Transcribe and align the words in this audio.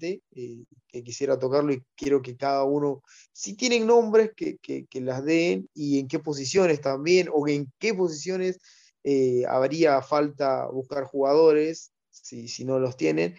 eh, 0.00 0.64
que 0.88 1.02
quisiera 1.02 1.38
tocarlo 1.38 1.72
y 1.72 1.82
quiero 1.96 2.22
que 2.22 2.36
cada 2.36 2.64
uno, 2.64 3.02
si 3.32 3.54
tienen 3.54 3.86
nombres, 3.86 4.32
que, 4.36 4.86
las 4.94 5.24
den 5.24 5.68
y 5.74 5.98
en 5.98 6.08
qué 6.08 6.18
posiciones 6.18 6.80
también, 6.80 7.28
o 7.32 7.46
en 7.48 7.72
qué 7.78 7.94
posiciones 7.94 8.58
eh, 9.04 9.44
habría 9.48 10.02
falta 10.02 10.66
buscar 10.66 11.04
jugadores, 11.04 11.92
si, 12.10 12.48
si 12.48 12.64
no 12.64 12.78
los 12.78 12.96
tienen. 12.96 13.36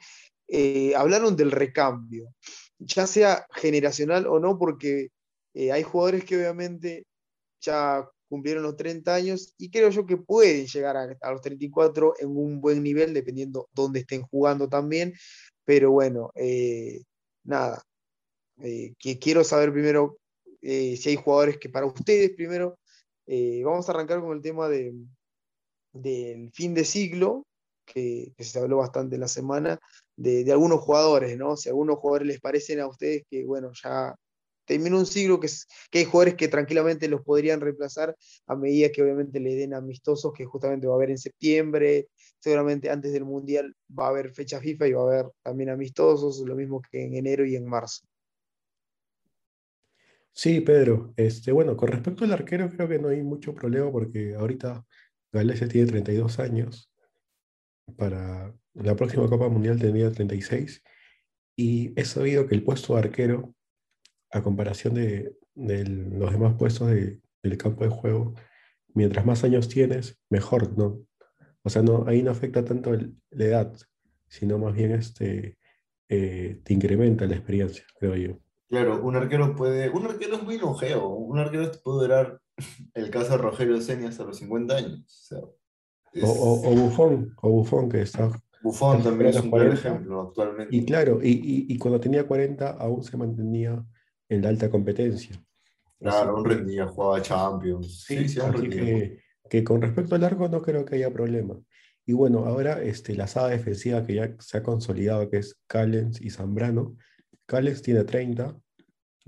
hablaron 0.96 1.36
del 1.36 1.52
recambio, 1.52 2.34
ya 2.80 3.08
sea 3.08 3.46
generacional 3.54 4.28
o 4.28 4.40
no, 4.40 4.58
porque 4.58 5.10
hay 5.56 5.84
jugadores 5.84 6.24
que 6.26 6.38
obviamente 6.38 7.06
ya 7.62 8.08
cumplieron 8.30 8.64
los 8.64 8.78
30 8.78 9.14
años 9.14 9.54
y 9.58 9.70
creo 9.72 9.90
yo 9.90 10.06
que 10.06 10.16
pueden 10.16 10.68
llegar 10.68 10.96
a, 10.96 11.32
los 11.32 11.42
34 11.42 12.14
en 12.20 12.30
un 12.30 12.62
buen 12.62 12.82
nivel, 12.84 13.14
dependiendo 13.14 13.68
dónde 13.74 14.02
estén 14.02 14.22
jugando 14.22 14.70
también. 14.70 15.14
Pero 15.70 15.92
bueno, 15.92 16.32
eh, 16.34 17.04
nada, 17.44 17.84
eh, 18.58 18.96
que 18.98 19.20
quiero 19.20 19.44
saber 19.44 19.72
primero 19.72 20.18
eh, 20.64 20.98
si 20.98 21.10
hay 21.10 21.16
jugadores 21.16 21.60
que 21.60 21.70
para 21.70 21.86
ustedes 21.86 22.32
primero, 22.32 22.80
vamos 23.64 23.88
a 23.88 23.92
arrancar 23.92 24.20
con 24.20 24.36
el 24.36 24.42
tema 24.42 24.68
de, 24.68 24.96
del 25.94 26.52
fin 26.54 26.74
de 26.74 26.84
siglo, 26.84 27.46
que, 27.86 28.34
se 28.40 28.58
habló 28.58 28.78
bastante 28.78 29.18
en 29.18 29.22
la 29.22 29.28
semana, 29.28 29.80
de, 30.16 30.52
algunos 30.52 30.80
jugadores, 30.80 31.38
¿no? 31.38 31.56
Si 31.56 31.70
a 31.70 31.72
algunos 31.72 31.98
jugadores 32.00 32.28
les 32.28 32.42
parecen 32.42 32.80
a 32.80 32.88
ustedes 32.88 33.22
que, 33.30 33.46
bueno, 33.46 33.70
ya 33.84 34.16
terminó 34.66 34.98
un 34.98 35.06
siglo 35.06 35.40
que, 35.40 35.50
que 35.92 36.00
hay 36.00 36.06
jugadores 36.06 36.34
que 36.34 36.48
tranquilamente 36.48 37.08
los 37.08 37.22
podrían 37.22 37.62
reemplazar 37.62 38.16
a 38.48 38.56
medida 38.56 38.92
que 38.92 39.04
obviamente 39.04 39.40
le 39.40 39.54
den 39.54 39.76
amistosos 39.76 40.34
que 40.34 40.46
justamente 40.46 40.88
va 40.88 40.94
a 40.94 40.96
haber 40.96 41.12
en 41.12 41.20
septiembre, 41.20 42.08
seguramente 42.40 42.90
antes 42.90 43.14
del 43.14 43.26
Mundial 43.26 43.76
va 43.98 44.08
a 44.08 44.10
haber 44.10 44.32
fecha 44.32 44.60
FIFA 44.60 44.88
y 44.88 44.94
va 44.94 45.02
a 45.02 45.08
haber 45.08 45.32
también 45.42 45.70
amistosos, 45.70 46.40
lo 46.40 46.56
mismo 46.56 46.82
que 46.82 47.04
en 47.04 47.16
enero 47.16 47.46
y 47.46 47.56
en 47.56 47.66
marzo. 47.66 48.08
Sí, 50.32 50.62
Pedro. 50.62 51.14
Este, 51.18 51.52
bueno, 51.52 51.76
con 51.76 51.90
respecto 51.90 52.24
al 52.24 52.32
arquero 52.32 52.70
creo 52.70 52.88
que 52.88 53.00
no 53.00 53.10
hay 53.10 53.22
mucho 53.24 53.54
problema 53.54 53.92
porque 53.92 54.36
ahorita 54.36 54.86
Gales 55.32 55.68
tiene 55.70 55.88
32 55.88 56.40
años. 56.40 56.92
Para 57.98 58.54
la 58.74 58.96
próxima 58.96 59.28
Copa 59.28 59.50
Mundial 59.50 59.80
tendría 59.80 60.12
36. 60.12 60.82
Y 61.58 62.00
he 62.00 62.06
sabido 62.06 62.48
que 62.48 62.56
el 62.56 62.64
puesto 62.64 62.94
de 62.94 63.00
arquero 63.00 63.54
a 64.32 64.42
comparación 64.42 64.94
de, 64.94 65.36
los 65.56 66.32
demás 66.32 66.56
puestos 66.58 66.90
del 66.90 67.58
campo 67.58 67.84
de 67.84 67.90
juego, 67.90 68.34
mientras 68.94 69.26
más 69.26 69.44
años 69.44 69.68
tienes, 69.68 70.20
mejor, 70.30 70.78
¿no? 70.78 71.02
O 71.64 71.70
sea, 71.70 71.82
no, 71.82 72.06
ahí 72.08 72.24
no 72.24 72.32
afecta 72.32 72.64
tanto 72.64 72.92
la 72.94 73.44
edad, 73.44 73.76
sino 74.28 74.58
más 74.58 74.74
bien 74.74 74.92
este, 74.92 75.58
eh, 76.08 76.62
te 76.64 76.74
incrementa 76.74 77.26
la 77.26 77.36
experiencia, 77.36 77.84
creo 78.00 78.16
yo. 78.16 78.40
Claro, 78.70 79.02
un 79.04 79.16
arquero 79.16 79.56
puede, 79.56 79.90
un 79.90 80.06
arquero 80.06 80.36
es 80.36 80.44
muy 80.44 80.58
longevo, 80.58 81.18
un 81.18 81.40
arquero 81.40 81.72
puede 81.84 82.02
durar, 82.02 82.42
el 82.94 83.10
caso 83.10 83.32
de 83.32 83.38
Rogelio 83.38 83.82
Seni 83.82 84.06
hasta 84.06 84.24
los 84.24 84.38
50 84.38 84.76
años. 84.76 85.30
O, 86.22 86.62
o, 86.66 86.76
Bufón, 86.76 87.36
o 87.42 87.50
Bufón 87.50 87.90
que 87.90 88.02
está 88.02 88.32
Bufón 88.62 89.04
también 89.04 89.30
es 89.30 89.40
un 89.40 89.52
buen 89.52 89.72
ejemplo 89.72 90.22
actualmente. 90.22 90.76
Y 90.76 90.86
claro, 90.86 91.20
y, 91.22 91.66
y, 91.70 91.78
cuando 91.78 92.00
tenía 92.00 92.28
40 92.28 92.72
aún 92.72 93.04
se 93.04 93.16
mantenía 93.16 93.84
en 94.28 94.42
la 94.42 94.50
alta 94.50 94.70
competencia. 94.70 95.42
Claro, 96.00 96.38
un 96.38 96.46
rendía, 96.46 96.88
jugaba 96.88 97.22
Champions. 97.22 98.04
Sí, 98.06 98.28
sí, 98.28 98.40
así 98.40 98.70
que, 98.70 99.20
que, 99.50 99.64
con 99.64 99.82
respecto 99.82 100.16
al 100.16 100.22
largo 100.22 100.48
no 100.48 100.62
creo 100.62 100.86
que 100.86 100.96
haya 100.96 101.12
problema. 101.12 101.60
Y 102.06 102.14
bueno, 102.14 102.46
ahora 102.46 102.82
este, 102.82 103.16
la 103.16 103.28
saga 103.28 103.50
defensiva 103.50 104.06
que 104.06 104.16
ya 104.16 104.36
se 104.40 104.58
ha 104.58 104.64
consolidado, 104.64 105.30
que 105.30 105.38
es 105.38 105.60
Callens 105.68 106.22
y 106.22 106.30
Zambrano. 106.30 106.96
Callens 107.46 107.82
tiene 107.82 108.04
30, 108.04 108.60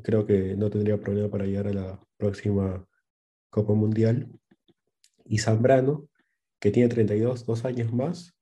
creo 0.01 0.25
que 0.25 0.55
no 0.55 0.69
tendría 0.69 0.99
problema 0.99 1.29
para 1.29 1.45
llegar 1.45 1.67
a 1.67 1.73
la 1.73 2.03
próxima 2.17 2.85
Copa 3.49 3.73
Mundial. 3.73 4.27
Y 5.25 5.39
Zambrano, 5.39 6.09
que 6.59 6.71
tiene 6.71 6.89
32, 6.89 7.45
dos 7.45 7.65
años 7.65 7.93
más, 7.93 8.35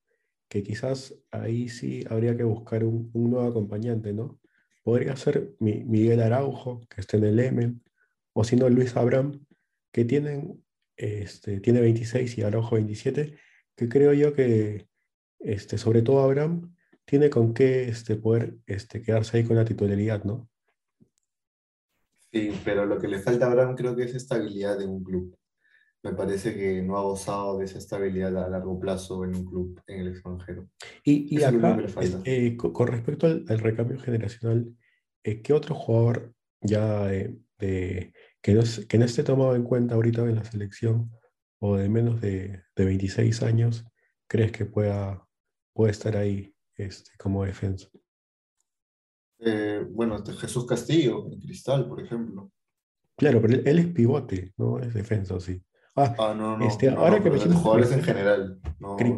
que 0.50 0.64
quizás 0.64 1.16
ahí 1.32 1.70
sí 1.70 2.04
habría 2.10 2.36
que 2.36 2.44
buscar 2.44 2.84
un, 2.84 3.12
nuevo 3.14 3.48
acompañante, 3.48 4.14
¿no? 4.14 4.40
podría 4.84 5.16
ser 5.16 5.54
Miguel 5.60 6.22
Araujo, 6.22 6.82
que 6.90 7.02
está 7.02 7.18
en 7.18 7.26
el 7.26 7.40
Emen, 7.40 7.84
o 8.34 8.44
si 8.44 8.56
no 8.56 8.70
Luis 8.70 8.96
Abraham, 8.96 9.46
que 9.92 10.04
tienen, 10.04 10.64
este, 11.00 11.62
tiene 11.62 11.80
26 11.80 12.38
y 12.38 12.42
Araujo 12.44 12.76
27, 12.76 13.38
que 13.76 13.90
creo 13.90 14.12
yo 14.14 14.34
que, 14.34 14.88
este, 15.40 15.78
sobre 15.78 16.02
todo 16.02 16.20
Abraham, 16.20 16.76
tiene 17.06 17.30
con 17.30 17.54
qué 17.54 17.88
este, 17.88 18.18
poder 18.18 18.58
este, 18.68 19.02
quedarse 19.02 19.38
ahí 19.38 19.46
con 19.46 19.56
la 19.56 19.66
titularidad, 19.66 20.24
¿no? 20.26 20.50
Sí, 22.32 22.52
pero 22.64 22.86
lo 22.86 23.00
que 23.00 23.08
le 23.08 23.20
falta 23.20 23.46
a 23.46 23.52
Abraham 23.52 23.76
creo 23.76 23.96
que 23.96 24.04
es 24.04 24.14
estabilidad 24.14 24.80
en 24.82 24.90
un 24.90 25.04
club. 25.04 25.36
Me 26.04 26.14
parece 26.14 26.54
que 26.54 26.82
no 26.82 26.98
ha 26.98 27.02
gozado 27.02 27.58
de 27.58 27.66
esa 27.66 27.78
estabilidad 27.78 28.38
a 28.38 28.50
largo 28.50 28.80
plazo 28.80 29.24
en 29.26 29.36
un 29.36 29.46
club 29.46 29.82
en 29.88 30.02
el 30.02 30.08
extranjero. 30.10 30.70
Y, 31.04 31.36
y 31.36 31.44
acá, 31.44 31.78
eh, 32.26 32.56
con 32.56 32.88
respecto 32.88 33.26
al, 33.26 33.60
recambio 33.60 34.00
generacional, 34.00 34.76
eh, 35.24 35.42
¿qué 35.42 35.54
otro 35.54 35.76
jugador 35.76 36.34
ya 36.62 37.06
de, 37.08 38.14
que, 38.42 38.54
no, 38.54 38.62
que 38.88 38.98
no 38.98 39.06
esté 39.06 39.24
tomado 39.24 39.56
en 39.56 39.64
cuenta 39.64 39.96
ahorita 39.96 40.22
en 40.24 40.36
la 40.36 40.44
selección 40.44 41.12
o 41.60 41.76
de 41.76 41.90
menos 41.90 42.22
de, 42.22 42.64
de 42.76 42.86
26 42.86 43.44
años 43.44 43.86
crees 44.30 44.52
que 44.52 44.66
pueda, 44.66 45.28
puede 45.74 45.92
estar 45.92 46.16
ahí 46.16 46.54
este, 46.76 47.12
como 47.18 47.44
defensa? 47.44 47.90
Eh, 49.40 49.86
bueno, 49.90 50.24
Jesús 50.24 50.66
Castillo, 50.66 51.28
en 51.32 51.40
Cristal, 51.40 51.88
por 51.88 52.02
ejemplo. 52.02 52.52
Claro, 53.18 53.42
pero 53.42 53.56
él, 53.66 53.80
es 53.80 53.88
pivote, 53.88 54.54
no 54.58 54.80
es 54.80 54.94
defensa, 54.94 55.40
sí. 55.40 55.62
Ah, 55.96 56.16
ah 56.18 56.34
no, 56.38 56.58
no, 56.58 56.66
este, 56.66 56.90
ahora 56.90 57.22
que 57.22 57.30
me 57.30 57.40
jugadores 57.40 57.92
en 57.92 58.04
general. 58.04 58.62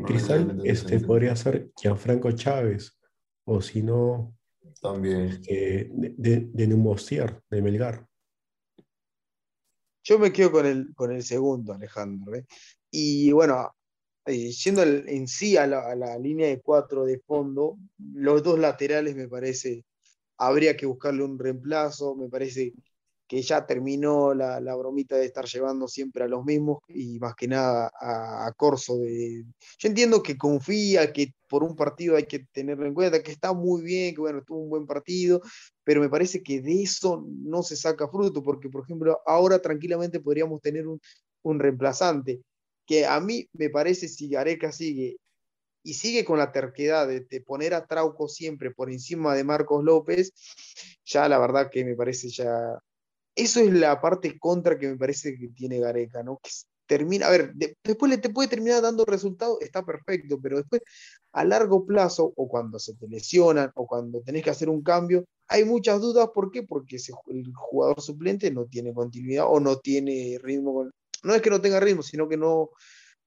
Cristal 0.05 0.61
este, 0.63 0.99
podría 0.99 1.35
ser 1.35 1.71
Gianfranco 1.79 2.31
Chávez, 2.31 2.97
o 3.45 3.61
si 3.61 3.83
no, 3.83 4.35
también. 4.81 5.27
Este, 5.27 5.91
de, 5.93 6.15
de, 6.17 6.67
de 6.67 7.37
de 7.49 7.61
Melgar. 7.61 8.07
Yo 10.03 10.19
me 10.19 10.31
quedo 10.33 10.51
con 10.51 10.65
el, 10.65 10.93
con 10.95 11.11
el 11.11 11.23
segundo, 11.23 11.73
Alejandro. 11.73 12.35
¿eh? 12.35 12.45
Y 12.89 13.31
bueno, 13.31 13.75
eh, 14.25 14.51
yendo 14.51 14.83
en 14.83 15.27
sí 15.27 15.57
a 15.57 15.67
la, 15.67 15.91
a 15.91 15.95
la, 15.95 16.17
línea 16.17 16.47
de 16.47 16.61
cuatro 16.61 17.05
de 17.05 17.19
fondo, 17.19 17.77
los 18.13 18.43
dos 18.43 18.59
laterales 18.59 19.15
me 19.15 19.27
parece, 19.27 19.85
habría 20.37 20.75
que 20.77 20.85
buscarle 20.85 21.23
un 21.23 21.39
reemplazo, 21.39 22.15
me 22.15 22.29
parece 22.29 22.73
que 23.31 23.41
ya 23.41 23.65
terminó 23.65 24.33
la, 24.33 24.75
bromita 24.75 25.15
de 25.15 25.23
estar 25.23 25.45
llevando 25.45 25.87
siempre 25.87 26.25
a 26.25 26.27
los 26.27 26.43
mismos 26.43 26.79
y 26.89 27.17
más 27.17 27.33
que 27.33 27.47
nada 27.47 27.89
a, 27.97 28.51
Corso. 28.57 28.97
De... 28.97 29.45
Yo 29.79 29.87
entiendo 29.87 30.21
que 30.21 30.37
confía, 30.37 31.13
que 31.13 31.33
por 31.47 31.63
un 31.63 31.77
partido 31.77 32.17
hay 32.17 32.25
que 32.25 32.39
tenerlo 32.51 32.85
en 32.85 32.93
cuenta, 32.93 33.23
que 33.23 33.31
está 33.31 33.53
muy 33.53 33.83
bien, 33.83 34.15
que 34.15 34.19
bueno, 34.19 34.43
tuvo 34.45 34.63
un 34.63 34.69
buen 34.69 34.85
partido, 34.85 35.39
pero 35.85 36.01
me 36.01 36.09
parece 36.09 36.43
que 36.43 36.59
de 36.59 36.83
eso 36.83 37.25
no 37.25 37.63
se 37.63 37.77
saca 37.77 38.09
fruto, 38.09 38.43
porque 38.43 38.67
por 38.67 38.83
ejemplo 38.83 39.21
ahora 39.25 39.61
tranquilamente 39.61 40.19
podríamos 40.19 40.59
tener 40.59 40.85
un, 40.85 40.99
reemplazante, 41.57 42.41
que 42.85 43.05
a 43.05 43.21
mí 43.21 43.47
me 43.53 43.69
parece 43.69 44.09
si 44.09 44.27
Gareca 44.27 44.73
sigue 44.73 45.15
y 45.83 45.93
sigue 45.93 46.25
con 46.25 46.37
la 46.37 46.51
terquedad 46.51 47.07
de, 47.07 47.41
poner 47.47 47.75
a 47.75 47.85
Trauco 47.85 48.27
siempre 48.27 48.71
por 48.71 48.91
encima 48.91 49.33
de 49.35 49.45
Marcos 49.45 49.85
López, 49.85 50.33
ya 51.05 51.29
la 51.29 51.39
verdad 51.39 51.69
que 51.71 51.85
me 51.85 51.95
parece 51.95 52.27
ya 52.27 52.77
eso 53.35 53.59
es 53.59 53.73
la 53.73 53.99
parte 54.01 54.37
contra 54.39 54.77
que 54.77 54.87
me 54.89 54.97
parece 54.97 55.37
que 55.37 55.49
tiene 55.49 55.79
Gareca, 55.79 56.23
¿no? 56.23 56.39
Que 56.41 56.49
termina, 56.85 57.27
a 57.27 57.31
ver, 57.31 57.53
después 57.83 58.09
le 58.09 58.17
te 58.17 58.29
puede 58.29 58.49
terminar 58.49 58.81
dando 58.81 59.05
resultados, 59.05 59.61
está 59.61 59.85
perfecto, 59.85 60.39
pero 60.41 60.57
después 60.57 60.81
a 61.31 61.45
largo 61.45 61.85
plazo, 61.85 62.33
o 62.35 62.47
cuando 62.49 62.79
se 62.79 62.95
te 62.95 63.07
lesionan, 63.07 63.71
o 63.75 63.87
cuando 63.87 64.21
tenés 64.21 64.43
que 64.43 64.49
hacer 64.49 64.67
un 64.69 64.83
cambio, 64.83 65.23
hay 65.47 65.63
muchas 65.63 66.01
dudas. 66.01 66.29
¿Por 66.33 66.51
qué? 66.51 66.63
Porque 66.63 66.97
el 67.27 67.53
jugador 67.55 68.01
suplente 68.01 68.51
no 68.51 68.65
tiene 68.65 68.93
continuidad 68.93 69.45
o 69.47 69.59
no 69.59 69.77
tiene 69.77 70.37
ritmo. 70.41 70.89
no 71.23 71.35
es 71.35 71.41
que 71.41 71.49
no 71.49 71.61
tenga 71.61 71.79
ritmo, 71.79 72.03
sino 72.03 72.27
que 72.27 72.35
no, 72.35 72.71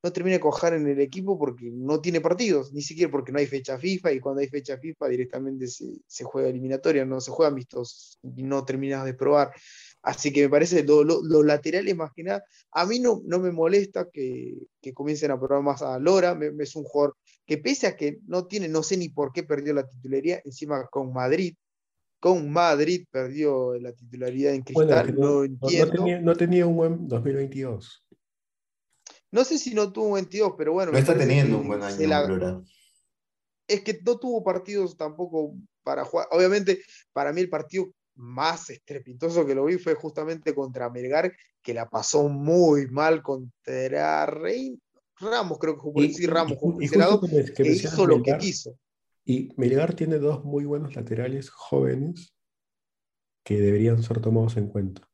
no 0.02 0.12
termina 0.12 0.36
de 0.36 0.40
cojar 0.40 0.74
en 0.74 0.86
el 0.86 1.00
equipo 1.00 1.38
porque 1.38 1.70
no 1.72 2.02
tiene 2.02 2.20
partidos, 2.20 2.74
ni 2.74 2.82
siquiera 2.82 3.10
porque 3.10 3.32
no 3.32 3.38
hay 3.38 3.46
fecha 3.46 3.78
FIFA 3.78 4.12
y 4.12 4.20
cuando 4.20 4.42
hay 4.42 4.48
fecha 4.48 4.76
FIFA 4.76 5.08
directamente 5.08 5.66
se, 5.66 5.86
se 6.06 6.24
juega 6.24 6.50
eliminatoria, 6.50 7.06
no 7.06 7.22
se 7.22 7.30
juega 7.30 7.50
amistos 7.50 8.18
y 8.22 8.42
no 8.42 8.66
terminas 8.66 9.06
de 9.06 9.14
probar. 9.14 9.52
Así 10.04 10.34
que 10.34 10.42
me 10.42 10.50
parece 10.50 10.84
los 10.84 11.44
laterales 11.46 11.96
más 11.96 12.12
que 12.14 12.24
nada, 12.24 12.44
a 12.72 12.84
mí 12.84 13.00
no, 13.00 13.22
no 13.24 13.38
me 13.38 13.50
molesta 13.50 14.06
que, 14.12 14.54
que 14.82 14.92
comiencen 14.92 15.30
a 15.30 15.40
probar 15.40 15.62
más 15.62 15.80
a 15.80 15.98
Lora, 15.98 16.34
me, 16.34 16.52
es 16.62 16.76
un 16.76 16.84
jugador 16.84 17.16
que 17.46 17.56
pese 17.56 17.86
a 17.86 17.96
que 17.96 18.18
no 18.26 18.46
tiene, 18.46 18.68
no 18.68 18.82
sé 18.82 18.98
ni 18.98 19.08
por 19.08 19.32
qué 19.32 19.44
perdió 19.44 19.72
la 19.72 19.88
titularidad, 19.88 20.40
encima 20.44 20.86
con 20.90 21.10
Madrid, 21.10 21.54
con 22.20 22.50
Madrid 22.50 23.06
perdió 23.10 23.78
la 23.78 23.92
titularidad 23.92 24.52
en 24.52 24.62
Cristal, 24.62 25.14
no, 25.14 25.42
tenía, 25.68 26.20
no, 26.20 26.36
tenía, 26.36 26.66
un 26.66 26.76
buen 26.76 27.08
2022. 27.08 28.04
No 29.30 29.44
sé 29.44 29.58
si 29.58 29.74
no 29.74 29.90
tuvo 29.90 30.08
un 30.08 30.14
22, 30.14 30.52
pero 30.56 30.74
bueno. 30.74 30.92
No 30.92 30.98
está 30.98 31.16
teniendo 31.16 31.58
un 31.58 31.66
buen 31.66 31.82
año, 31.82 32.06
Lora. 32.28 32.62
es 33.66 33.82
que 33.82 33.98
no 34.04 34.18
tuvo 34.18 34.44
partidos 34.44 34.96
tampoco 34.98 35.54
para 35.82 36.04
jugar. 36.04 36.28
Obviamente, 36.30 36.82
para 37.12 37.32
mí 37.32 37.40
el 37.40 37.48
partido 37.48 37.86
más 38.16 38.70
estrepitoso 38.70 39.44
que 39.46 39.54
lo 39.54 39.64
vi 39.64 39.78
fue 39.78 39.94
justamente 39.94 40.54
contra 40.54 40.90
Melgar, 40.90 41.32
que 41.62 41.74
la 41.74 41.88
pasó 41.88 42.28
muy 42.28 42.86
mal 42.88 43.22
contra 43.22 44.26
Rey. 44.26 44.78
Ramos, 45.18 45.58
creo 45.58 45.74
que 45.74 45.80
jugó, 45.80 46.02
Y- 46.02 46.14
sí, 46.14 46.26
Ramos, 46.26 46.52
y- 46.52 46.56
jugó 46.56 47.20
que, 47.20 47.62
hizo 47.68 48.06
lo 48.06 48.16
que 48.22 48.30
Melgar, 48.30 48.40
quiso. 48.40 48.78
Y 49.24 49.48
Melgar 49.56 49.94
tiene 49.94 50.18
dos 50.18 50.44
muy 50.44 50.64
buenos 50.64 50.94
laterales 50.94 51.50
jóvenes 51.50 52.34
que 53.44 53.60
deberían 53.60 54.02
ser 54.02 54.20
tomados 54.20 54.56
en 54.56 54.68
cuenta. 54.68 55.08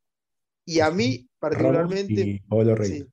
Y 0.65 0.81
a 0.81 0.91
mí, 0.91 1.17
Ramos 1.19 1.29
particularmente, 1.39 2.21
y 2.21 2.43
sí, 2.85 3.07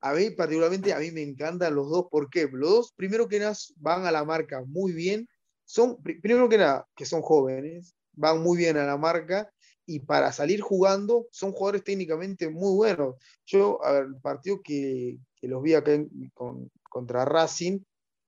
a 0.00 0.14
mí, 0.14 0.30
particularmente, 0.30 0.92
a 0.94 0.98
mí 0.98 1.10
me 1.10 1.22
encantan 1.22 1.74
los 1.74 1.90
dos. 1.90 2.06
¿Por 2.10 2.30
qué? 2.30 2.48
Los 2.50 2.70
dos, 2.70 2.92
primero 2.96 3.28
que 3.28 3.38
nada, 3.38 3.54
van 3.76 4.06
a 4.06 4.10
la 4.12 4.24
marca 4.24 4.62
muy 4.66 4.92
bien. 4.92 5.28
Son, 5.64 6.02
pri- 6.02 6.20
primero 6.20 6.48
que 6.48 6.58
nada, 6.58 6.86
que 6.96 7.04
son 7.04 7.20
jóvenes, 7.22 7.94
van 8.20 8.42
muy 8.42 8.58
bien 8.58 8.76
a 8.76 8.86
la 8.86 8.96
marca 8.96 9.50
y 9.86 10.00
para 10.00 10.32
salir 10.32 10.60
jugando 10.60 11.26
son 11.30 11.52
jugadores 11.52 11.84
técnicamente 11.84 12.48
muy 12.48 12.74
buenos. 12.76 13.16
Yo, 13.46 13.82
a 13.84 13.92
ver, 13.92 14.04
el 14.04 14.16
partido 14.20 14.60
que, 14.62 15.18
que 15.36 15.48
los 15.48 15.62
vi 15.62 15.74
acá 15.74 15.92
en- 15.92 16.30
con- 16.34 16.70
contra 16.88 17.24
Racing, 17.24 17.80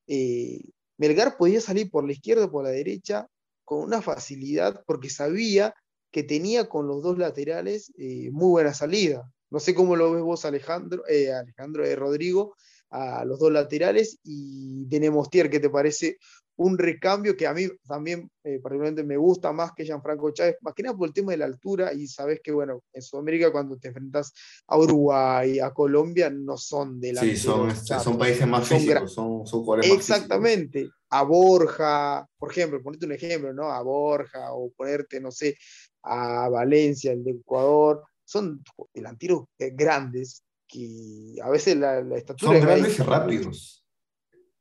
eh, 0.06 0.60
Melgar 0.98 1.36
podía 1.36 1.60
salir 1.60 1.90
por 1.90 2.04
la 2.04 2.12
izquierda 2.12 2.46
o 2.46 2.50
por 2.50 2.64
la 2.64 2.70
derecha 2.70 3.28
con 3.64 3.80
una 3.80 4.02
facilidad 4.02 4.82
porque 4.86 5.10
sabía 5.10 5.74
que 6.10 6.22
tenía 6.22 6.68
con 6.68 6.86
los 6.86 7.02
dos 7.02 7.18
laterales 7.18 7.92
eh, 7.98 8.30
muy 8.32 8.48
buena 8.50 8.74
salida. 8.74 9.30
No 9.50 9.60
sé 9.60 9.74
cómo 9.74 9.96
lo 9.96 10.12
ves 10.12 10.22
vos, 10.22 10.44
Alejandro, 10.44 11.04
eh, 11.08 11.32
Alejandro 11.32 11.84
de 11.86 11.96
Rodrigo, 11.96 12.54
a 12.90 13.24
los 13.24 13.38
dos 13.38 13.50
laterales 13.52 14.18
y 14.22 14.84
de 14.86 15.00
Nemostier, 15.00 15.48
¿qué 15.48 15.60
te 15.60 15.70
parece? 15.70 16.18
Un 16.64 16.78
recambio 16.78 17.36
que 17.36 17.46
a 17.46 17.52
mí 17.54 17.66
también 17.88 18.30
eh, 18.44 18.60
particularmente 18.62 19.02
me 19.02 19.16
gusta 19.16 19.52
más 19.52 19.72
que 19.72 19.84
Gianfranco 19.84 20.30
Chávez, 20.30 20.56
más 20.60 20.74
que 20.74 20.82
nada 20.84 20.96
por 20.96 21.08
el 21.08 21.12
tema 21.14 21.32
de 21.32 21.38
la 21.38 21.46
altura 21.46 21.92
y 21.92 22.06
sabes 22.06 22.40
que, 22.42 22.52
bueno, 22.52 22.82
en 22.92 23.02
Sudamérica 23.02 23.50
cuando 23.50 23.76
te 23.78 23.88
enfrentas 23.88 24.32
a 24.68 24.78
Uruguay, 24.78 25.58
a 25.58 25.72
Colombia, 25.72 26.30
no 26.30 26.56
son 26.56 26.94
Sí, 26.94 27.00
delanteros. 27.08 27.40
son, 27.40 27.70
este, 27.70 27.98
son 27.98 28.18
países 28.18 28.46
más 28.46 28.66
son 28.68 28.78
físicos, 28.78 29.12
son, 29.12 29.46
son 29.46 29.60
jugadores 29.64 29.90
más 29.90 29.96
físicos. 29.98 30.16
Exactamente. 30.16 30.88
A 31.10 31.22
Borja, 31.24 32.26
por 32.38 32.50
ejemplo, 32.52 32.82
ponerte 32.82 33.06
un 33.06 33.12
ejemplo, 33.12 33.52
¿no? 33.52 33.70
A 33.70 33.82
Borja 33.82 34.52
o 34.52 34.70
ponerte, 34.76 35.20
no 35.20 35.30
sé, 35.30 35.56
a 36.04 36.48
Valencia, 36.48 37.12
el 37.12 37.24
de 37.24 37.32
Ecuador. 37.32 38.02
Son 38.24 38.62
delanteros 38.94 39.44
eh, 39.58 39.72
grandes 39.74 40.42
que 40.66 41.34
a 41.42 41.50
veces 41.50 41.76
la, 41.76 42.00
la 42.02 42.16
estatura 42.16 42.52
Son 42.52 42.56
es 42.56 42.64
grandes 42.64 42.98
y 42.98 43.02
ahí. 43.02 43.81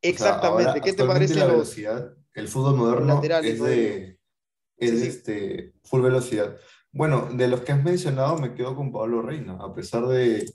Rápidos. 0.02 0.22
O 0.22 0.24
sea, 0.24 0.28
Exactamente. 0.36 0.70
ahora, 0.70 0.82
¿Qué 0.82 0.94
te 0.94 1.06
parece 1.06 1.36
la 1.36 1.46
los 1.46 1.54
velocidad, 1.54 2.14
el 2.34 2.48
fútbol 2.48 2.76
moderno 2.76 3.16
laterales, 3.16 3.54
es 3.54 3.62
de, 3.62 4.20
es 4.78 4.90
Sí, 4.92 4.98
sí. 5.00 5.08
este, 5.08 5.74
full 5.84 6.02
velocidad. 6.02 6.58
Bueno, 6.92 7.30
de 7.32 7.48
los 7.48 7.62
que 7.62 7.72
has 7.72 7.84
mencionado 7.84 8.38
me 8.38 8.54
quedo 8.54 8.76
con 8.76 8.92
Pablo 8.92 9.22
Reina, 9.22 9.58
a 9.62 9.74
pesar 9.74 10.06
de, 10.08 10.52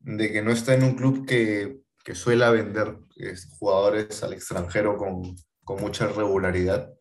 de 0.00 0.32
que 0.32 0.42
no 0.42 0.52
está 0.52 0.74
en 0.74 0.84
un 0.84 0.94
club 0.94 1.26
que, 1.26 1.80
que 2.04 2.14
suele 2.14 2.48
vender 2.50 2.98
es, 3.16 3.48
jugadores 3.58 4.22
al 4.22 4.32
extranjero 4.32 4.96
con, 4.96 5.34
con 5.64 5.80
mucha 5.80 6.06
regularidad. 6.08 6.92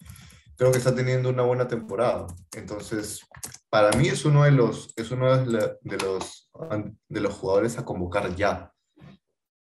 Creo 0.57 0.71
que 0.71 0.77
está 0.79 0.93
teniendo 0.95 1.29
una 1.29 1.43
buena 1.43 1.67
temporada. 1.67 2.27
Entonces, 2.53 3.21
para 3.69 3.91
mí 3.97 4.07
es 4.09 4.25
uno 4.25 4.43
de 4.43 4.51
los, 4.51 4.91
es 4.97 5.11
uno 5.11 5.37
de, 5.37 5.45
la- 5.45 5.77
de 5.81 5.97
los, 5.97 6.49
de 7.07 7.21
los 7.21 7.33
jugadores 7.35 7.77
a 7.77 7.85
convocar 7.85 8.35
ya. 8.35 8.73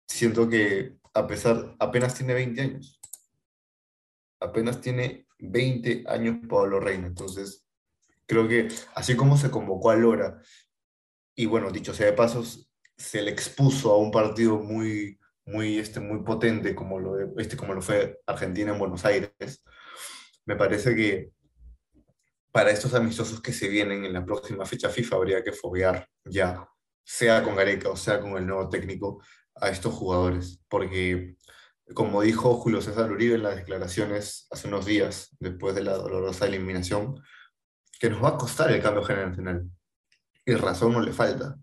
Siento 0.07 0.47
que 0.47 0.98
a 1.13 1.27
pesar, 1.27 1.75
apenas 1.79 2.15
tiene 2.15 2.33
20 2.33 2.61
años. 2.61 2.99
Apenas 4.39 4.79
tiene 4.81 5.27
20 5.39 6.05
años 6.07 6.37
Pablo 6.47 6.79
Reina. 6.79 7.07
Entonces, 7.07 7.65
creo 8.25 8.47
que 8.47 8.69
así 8.95 9.15
como 9.15 9.37
se 9.37 9.51
convocó 9.51 9.91
a 9.91 9.95
Lora, 9.95 10.41
y 11.35 11.45
bueno, 11.45 11.71
dicho 11.71 11.93
sea 11.93 12.07
de 12.07 12.13
pasos, 12.13 12.69
se 12.97 13.21
le 13.21 13.31
expuso 13.31 13.91
a 13.91 13.97
un 13.97 14.11
partido 14.11 14.59
muy, 14.59 15.19
muy, 15.45 15.79
este, 15.79 15.99
muy 15.99 16.21
potente 16.23 16.75
como 16.75 16.99
lo, 16.99 17.39
este, 17.39 17.57
como 17.57 17.73
lo 17.73 17.81
fue 17.81 18.19
Argentina 18.25 18.71
en 18.71 18.79
Buenos 18.79 19.05
Aires, 19.05 19.63
me 20.45 20.55
parece 20.55 20.95
que 20.95 21.31
para 22.51 22.71
estos 22.71 22.93
amistosos 22.93 23.41
que 23.41 23.53
se 23.53 23.69
vienen 23.69 24.05
en 24.05 24.13
la 24.13 24.25
próxima 24.25 24.65
fecha 24.65 24.89
FIFA 24.89 25.15
habría 25.15 25.43
que 25.43 25.51
foguear 25.51 26.07
ya, 26.25 26.67
sea 27.03 27.43
con 27.43 27.55
Gareca 27.55 27.89
o 27.89 27.95
sea 27.95 28.19
con 28.19 28.37
el 28.37 28.45
nuevo 28.45 28.67
técnico, 28.69 29.23
a 29.61 29.69
estos 29.69 29.93
jugadores, 29.93 30.61
porque 30.69 31.35
como 31.93 32.21
dijo 32.21 32.53
Julio 32.55 32.81
César 32.81 33.11
Uribe 33.11 33.35
en 33.35 33.43
las 33.43 33.55
declaraciones 33.55 34.47
hace 34.51 34.67
unos 34.67 34.85
días, 34.85 35.35
después 35.39 35.73
de 35.75 35.83
la 35.83 35.93
dolorosa 35.97 36.45
eliminación, 36.45 37.21
que 37.99 38.09
nos 38.09 38.23
va 38.23 38.29
a 38.29 38.37
costar 38.37 38.71
el 38.71 38.81
cambio 38.81 39.03
generacional. 39.03 39.69
Y 40.45 40.53
razón 40.55 40.93
no 40.93 41.01
le 41.01 41.13
falta, 41.13 41.57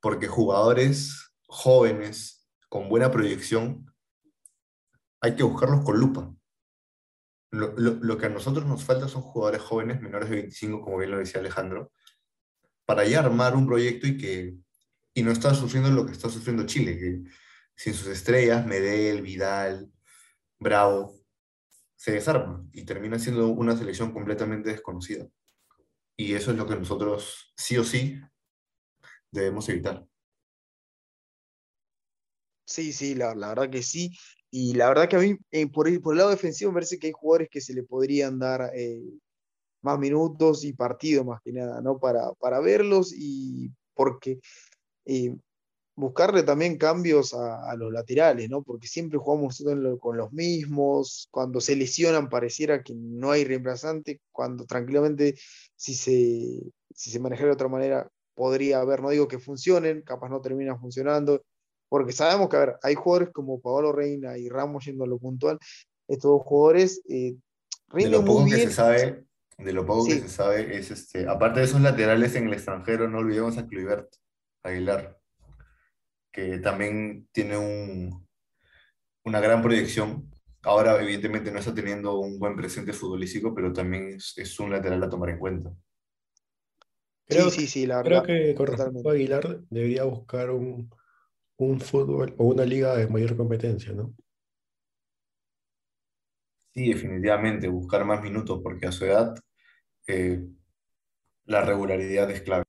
porque 0.00 0.28
jugadores 0.28 1.32
jóvenes 1.46 2.48
con 2.68 2.88
buena 2.88 3.10
proyección 3.10 3.92
hay 5.20 5.34
que 5.34 5.42
buscarlos 5.42 5.84
con 5.84 5.98
lupa. 5.98 6.32
Lo, 7.50 7.72
lo- 7.76 7.94
lo 8.00 8.18
que 8.18 8.26
a 8.26 8.30
nosotros 8.30 8.66
nos 8.66 8.84
falta 8.84 9.08
son 9.08 9.22
jugadores 9.22 9.62
jóvenes 9.62 10.00
menores 10.00 10.28
de 10.30 10.36
25, 10.36 10.80
como 10.82 10.98
bien 10.98 11.10
lo 11.10 11.18
decía 11.18 11.40
Alejandro, 11.40 11.92
para 12.86 13.04
ya 13.06 13.20
armar 13.20 13.56
un 13.56 13.66
proyecto 13.66 14.06
y 14.06 14.16
que 14.16 14.54
y 15.18 15.22
no 15.24 15.32
está 15.32 15.52
sufriendo 15.52 15.90
lo 15.90 16.06
que 16.06 16.12
está 16.12 16.30
sufriendo 16.30 16.64
Chile, 16.64 16.96
que 16.96 17.24
sin 17.74 17.92
sus 17.92 18.06
estrellas, 18.06 18.64
Medel, 18.64 19.20
Vidal, 19.20 19.90
Bravo, 20.60 21.12
se 21.96 22.12
desarma 22.12 22.64
y 22.72 22.84
termina 22.84 23.18
siendo 23.18 23.48
una 23.48 23.76
selección 23.76 24.12
completamente 24.12 24.70
desconocida. 24.70 25.28
Y 26.16 26.34
eso 26.34 26.52
es 26.52 26.56
lo 26.56 26.68
que 26.68 26.76
nosotros 26.76 27.52
sí 27.56 27.76
o 27.76 27.82
sí 27.82 28.20
debemos 29.32 29.68
evitar. 29.68 30.06
Sí, 32.64 32.92
sí, 32.92 33.16
la, 33.16 33.34
la 33.34 33.48
verdad 33.48 33.70
que 33.70 33.82
sí. 33.82 34.16
Y 34.52 34.74
la 34.74 34.86
verdad 34.88 35.08
que 35.08 35.16
a 35.16 35.20
mí, 35.20 35.36
eh, 35.50 35.66
por, 35.66 35.88
el, 35.88 36.00
por 36.00 36.14
el 36.14 36.18
lado 36.18 36.30
defensivo, 36.30 36.70
me 36.70 36.76
parece 36.76 37.00
que 37.00 37.08
hay 37.08 37.12
jugadores 37.12 37.48
que 37.50 37.60
se 37.60 37.74
le 37.74 37.82
podrían 37.82 38.38
dar 38.38 38.70
eh, 38.72 39.02
más 39.82 39.98
minutos 39.98 40.64
y 40.64 40.74
partido 40.74 41.24
más 41.24 41.40
que 41.42 41.50
nada, 41.50 41.80
¿no? 41.80 41.98
Para, 41.98 42.32
para 42.34 42.60
verlos 42.60 43.12
y 43.12 43.72
porque 43.94 44.38
eh, 45.08 45.34
buscarle 45.96 46.44
también 46.44 46.78
cambios 46.78 47.34
a, 47.34 47.68
a 47.68 47.74
los 47.74 47.92
laterales, 47.92 48.48
¿no? 48.48 48.62
Porque 48.62 48.86
siempre 48.86 49.18
jugamos 49.18 49.64
con 49.98 50.16
los 50.16 50.32
mismos, 50.32 51.26
cuando 51.32 51.60
se 51.60 51.74
lesionan 51.74 52.28
pareciera 52.28 52.84
que 52.84 52.94
no 52.94 53.32
hay 53.32 53.42
reemplazante, 53.44 54.20
cuando 54.30 54.64
tranquilamente 54.64 55.34
si 55.74 55.94
se, 55.94 56.60
si 56.94 57.10
se 57.10 57.18
manejara 57.18 57.48
de 57.48 57.54
otra 57.54 57.68
manera 57.68 58.08
podría 58.34 58.78
haber, 58.80 59.02
no 59.02 59.10
digo 59.10 59.26
que 59.26 59.40
funcionen, 59.40 60.02
capaz 60.02 60.28
no 60.28 60.40
terminan 60.40 60.78
funcionando, 60.78 61.42
porque 61.88 62.12
sabemos 62.12 62.48
que, 62.48 62.56
a 62.56 62.60
ver, 62.60 62.76
hay 62.84 62.94
jugadores 62.94 63.30
como 63.32 63.60
Paolo 63.60 63.90
Reina 63.90 64.38
y 64.38 64.48
Ramos 64.48 64.84
yendo 64.84 65.02
a 65.02 65.08
lo 65.08 65.18
puntual, 65.18 65.58
estos 66.06 66.30
dos 66.30 66.42
jugadores 66.44 67.02
eh, 67.08 67.32
De 67.32 67.38
rinden 67.88 68.12
lo 68.12 68.24
poco 68.24 68.40
muy 68.42 68.50
que 68.50 68.56
bien. 68.58 68.68
se 68.68 68.74
sabe, 68.74 69.24
de 69.58 69.72
lo 69.72 69.84
poco 69.84 70.04
Sí. 70.04 70.12
que 70.12 70.20
se 70.20 70.28
sabe 70.28 70.76
es 70.78 70.92
este, 70.92 71.26
aparte 71.26 71.58
de 71.58 71.66
esos 71.66 71.80
laterales 71.80 72.36
en 72.36 72.46
el 72.46 72.52
extranjero, 72.52 73.08
no 73.08 73.18
olvidemos 73.18 73.58
a 73.58 73.66
Kluivert 73.66 74.08
Aguilar, 74.68 75.18
que 76.32 76.58
también 76.58 77.28
tiene 77.32 77.56
un, 77.56 78.26
una 79.24 79.40
gran 79.40 79.62
proyección. 79.62 80.30
Ahora, 80.62 81.00
evidentemente, 81.02 81.52
no 81.52 81.58
está 81.60 81.74
teniendo 81.74 82.18
un 82.18 82.38
buen 82.38 82.56
presente 82.56 82.92
futbolístico, 82.92 83.54
pero 83.54 83.72
también 83.72 84.08
es, 84.16 84.34
es 84.38 84.58
un 84.60 84.70
lateral 84.70 85.02
a 85.04 85.08
tomar 85.10 85.30
en 85.30 85.38
cuenta. 85.38 85.72
Creo, 87.28 87.50
sí, 87.50 87.50
sí, 87.50 87.66
sí, 87.66 87.86
la 87.86 88.02
creo 88.02 88.22
verdad. 88.22 88.24
que 88.24 88.54
con 88.54 88.66
respecto 88.66 88.82
totalmente. 88.94 89.08
a 89.08 89.12
Aguilar 89.12 89.60
debería 89.70 90.04
buscar 90.04 90.50
un, 90.50 90.90
un 91.58 91.80
fútbol 91.80 92.34
o 92.38 92.46
una 92.46 92.64
liga 92.64 92.96
de 92.96 93.08
mayor 93.08 93.36
competencia, 93.36 93.92
¿no? 93.92 94.14
Sí, 96.74 96.88
definitivamente, 96.92 97.68
buscar 97.68 98.04
más 98.06 98.22
minutos, 98.22 98.60
porque 98.62 98.86
a 98.86 98.92
su 98.92 99.04
edad 99.04 99.34
eh, 100.08 100.46
la 101.46 101.62
regularidad 101.62 102.30
es 102.30 102.42
clave. 102.42 102.64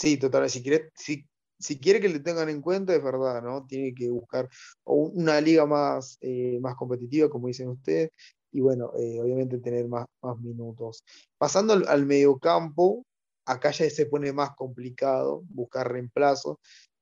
Sí, 0.00 0.16
total. 0.16 0.48
Si 0.50 0.62
quiere, 0.62 0.90
si, 0.94 1.26
si 1.58 1.78
quiere 1.78 2.00
que 2.00 2.08
le 2.08 2.20
tengan 2.20 2.48
en 2.48 2.62
cuenta, 2.62 2.94
es 2.94 3.02
verdad, 3.02 3.42
¿no? 3.42 3.66
Tiene 3.66 3.94
que 3.94 4.08
buscar 4.10 4.48
una 4.84 5.40
liga 5.42 5.66
más, 5.66 6.16
eh, 6.22 6.58
más 6.60 6.74
competitiva, 6.76 7.28
como 7.30 7.48
dicen 7.48 7.68
ustedes, 7.68 8.10
y 8.52 8.60
bueno, 8.60 8.92
eh, 8.98 9.20
obviamente 9.20 9.58
tener 9.58 9.88
más, 9.88 10.06
más 10.22 10.38
minutos. 10.40 11.04
Pasando 11.38 11.74
al, 11.74 12.06
mediocampo, 12.06 13.04
acá 13.46 13.72
ya 13.72 13.90
se 13.90 14.06
pone 14.06 14.32
más 14.32 14.56
complicado 14.56 15.42
buscar 15.50 15.92
reemplazos. 15.92 16.56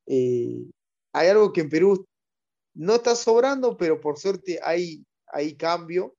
Eh, 0.07 0.65
hay 1.13 1.29
algo 1.29 1.53
que 1.53 1.63
en 1.63 1.71
Perú 1.71 2.05
no 2.75 2.97
está 2.97 3.15
sobrando, 3.17 3.77
pero 3.77 4.01
por 4.01 4.19
suerte 4.19 4.61
hay, 4.63 5.05
hay 5.29 5.57
cambio, 5.57 6.15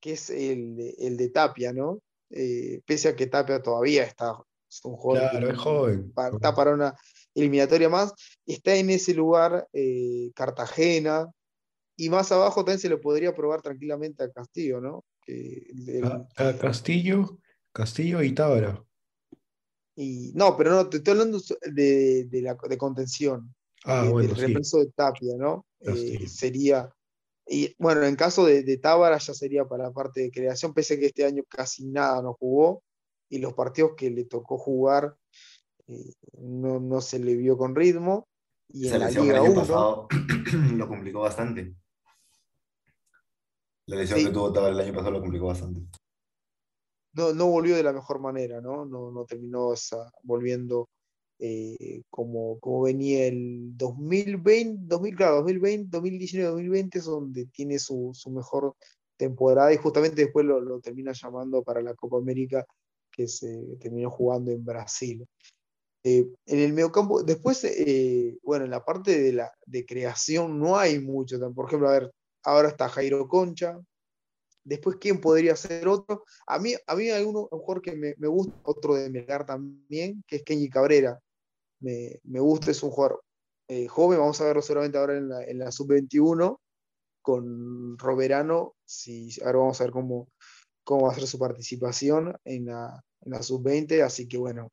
que 0.00 0.12
es 0.12 0.30
el, 0.30 0.94
el 0.98 1.16
de 1.16 1.30
Tapia, 1.30 1.72
¿no? 1.72 2.00
Pese 2.86 3.08
a 3.08 3.16
que 3.16 3.26
Tapia 3.26 3.62
todavía 3.62 4.04
está, 4.04 4.36
es 4.72 4.84
un 4.84 4.96
jugador 4.96 5.30
que 5.30 5.36
Claro, 5.38 5.52
es 5.52 5.58
joven. 5.58 6.12
está 6.34 6.54
para 6.54 6.72
una 6.72 6.94
eliminatoria 7.34 7.88
más, 7.88 8.12
está 8.46 8.74
en 8.74 8.90
ese 8.90 9.14
lugar 9.14 9.68
eh, 9.72 10.30
Cartagena, 10.34 11.30
y 11.96 12.08
más 12.08 12.32
abajo 12.32 12.64
también 12.64 12.78
se 12.78 12.88
lo 12.88 13.00
podría 13.00 13.34
probar 13.34 13.60
tranquilamente 13.60 14.24
a 14.24 14.30
Castillo, 14.30 14.80
¿no? 14.80 15.04
a, 16.36 16.56
Castillo, 16.58 17.38
Castillo 17.72 18.22
y 18.22 18.32
Tábara. 18.32 18.82
Y, 19.94 20.32
no, 20.34 20.56
pero 20.56 20.70
no, 20.70 20.88
te 20.88 20.96
estoy 20.96 21.12
hablando 21.12 21.38
de, 21.70 22.26
la, 22.32 22.56
de 22.68 22.78
contención. 22.78 23.54
Ah, 23.84 24.08
bueno, 24.10 24.28
del 24.28 24.36
reemplazo 24.36 24.78
de 24.78 24.90
Tapia, 24.92 25.36
¿no? 25.36 25.66
Eh, 25.80 26.26
sería. 26.26 26.90
Y 27.46 27.74
bueno, 27.78 28.04
en 28.04 28.16
caso 28.16 28.46
de, 28.46 28.62
de 28.62 28.78
Tábara 28.78 29.18
ya 29.18 29.34
sería 29.34 29.66
para 29.66 29.84
la 29.84 29.92
parte 29.92 30.22
de 30.22 30.30
creación, 30.30 30.72
pese 30.72 30.94
a 30.94 30.98
que 30.98 31.06
este 31.06 31.24
año 31.26 31.42
casi 31.48 31.84
nada 31.84 32.22
no 32.22 32.32
jugó 32.34 32.82
y 33.32 33.38
los 33.38 33.54
partidos 33.54 33.92
que 33.96 34.10
le 34.10 34.24
tocó 34.24 34.58
jugar 34.58 35.16
eh, 35.88 36.12
no, 36.38 36.80
no, 36.80 37.00
se 37.00 37.18
le 37.18 37.34
vio 37.34 37.56
con 37.56 37.74
ritmo. 37.74 38.28
Y 38.68 38.88
en 38.88 39.00
la 39.00 39.10
Liga 39.10 39.42
1 39.42 40.08
lo 40.76 40.88
complicó 40.88 41.20
bastante. 41.20 41.74
La 43.86 43.96
lesión 43.96 44.24
que 44.24 44.30
tuvo 44.30 44.66
el 44.68 44.80
año 44.80 44.92
pasado 44.92 45.10
lo 45.10 45.20
complicó 45.20 45.46
bastante 45.46 45.82
no, 47.14 47.32
no 47.34 47.46
volvió 47.48 47.76
de 47.76 47.82
la 47.82 47.92
mejor 47.92 48.20
manera, 48.20 48.60
¿no? 48.60 48.84
No, 48.84 49.10
no 49.10 49.24
terminó 49.24 49.74
volviendo 50.22 50.88
eh, 51.38 52.02
como, 52.10 52.58
como 52.60 52.82
venía 52.82 53.26
el 53.26 53.76
2020, 53.76 54.84
2000, 54.86 55.16
claro, 55.16 55.36
2020, 55.36 55.88
2019, 55.90 56.50
2020 56.50 56.98
es 56.98 57.04
donde 57.04 57.46
tiene 57.46 57.78
su, 57.78 58.12
mejor 58.30 58.74
temporada 59.16 59.72
y 59.72 59.76
justamente 59.76 60.22
después 60.22 60.46
lo, 60.46 60.80
termina 60.80 61.12
llamando 61.12 61.62
para 61.62 61.82
la 61.82 61.94
Copa 61.94 62.16
América 62.18 62.66
que 63.12 63.28
se 63.28 63.76
terminó 63.80 64.10
jugando 64.10 64.50
en 64.50 64.64
Brasil. 64.64 65.26
Eh, 66.04 66.26
en 66.46 66.58
el 66.58 66.72
mediocampo, 66.72 67.22
después, 67.22 67.62
eh, 67.64 68.36
bueno, 68.42 68.64
en 68.64 68.72
la 68.72 68.84
parte 68.84 69.20
de, 69.22 69.32
la, 69.32 69.52
de 69.66 69.86
creación 69.86 70.58
no 70.58 70.76
hay 70.76 70.98
mucho. 70.98 71.38
Por 71.54 71.66
ejemplo, 71.66 71.88
a 71.88 71.92
ver, 71.92 72.10
ahora 72.42 72.68
está 72.68 72.88
Jairo 72.88 73.28
Concha, 73.28 73.78
Después, 74.64 74.96
¿quién 75.00 75.20
podría 75.20 75.56
ser 75.56 75.88
otro? 75.88 76.24
A 76.46 76.58
mí, 76.58 76.74
a 76.86 76.94
mí 76.94 77.10
hay 77.10 77.24
uno, 77.24 77.48
un 77.50 77.58
jugador 77.60 77.82
que 77.82 77.96
me, 77.96 78.28
gusta, 78.28 78.54
otro 78.64 78.94
de 78.94 79.10
Melgar 79.10 79.44
también, 79.44 80.22
que 80.26 80.36
es 80.36 80.44
Kenny 80.44 80.68
Cabrera. 80.68 81.18
Me, 81.80 82.20
gusta, 82.24 82.70
es 82.70 82.82
un 82.82 82.90
jugador 82.90 83.24
eh, 83.68 83.88
joven, 83.88 84.20
vamos 84.20 84.40
a 84.40 84.44
verlo 84.44 84.62
seguramente 84.62 84.98
ahora 84.98 85.16
en 85.16 85.28
la, 85.28 85.44
en 85.44 85.58
la 85.58 85.72
sub-21 85.72 86.58
con 87.22 87.98
Roberano. 87.98 88.74
Si, 88.84 89.30
ahora 89.44 89.58
vamos 89.58 89.80
a 89.80 89.84
ver 89.84 89.92
cómo, 89.92 90.28
cómo 90.84 91.06
va 91.06 91.12
a 91.12 91.14
ser 91.14 91.26
su 91.26 91.38
participación 91.38 92.36
en 92.44 92.66
la, 92.66 93.02
la 93.24 93.42
sub-20. 93.42 94.02
Así 94.02 94.26
que 94.26 94.38
bueno, 94.38 94.68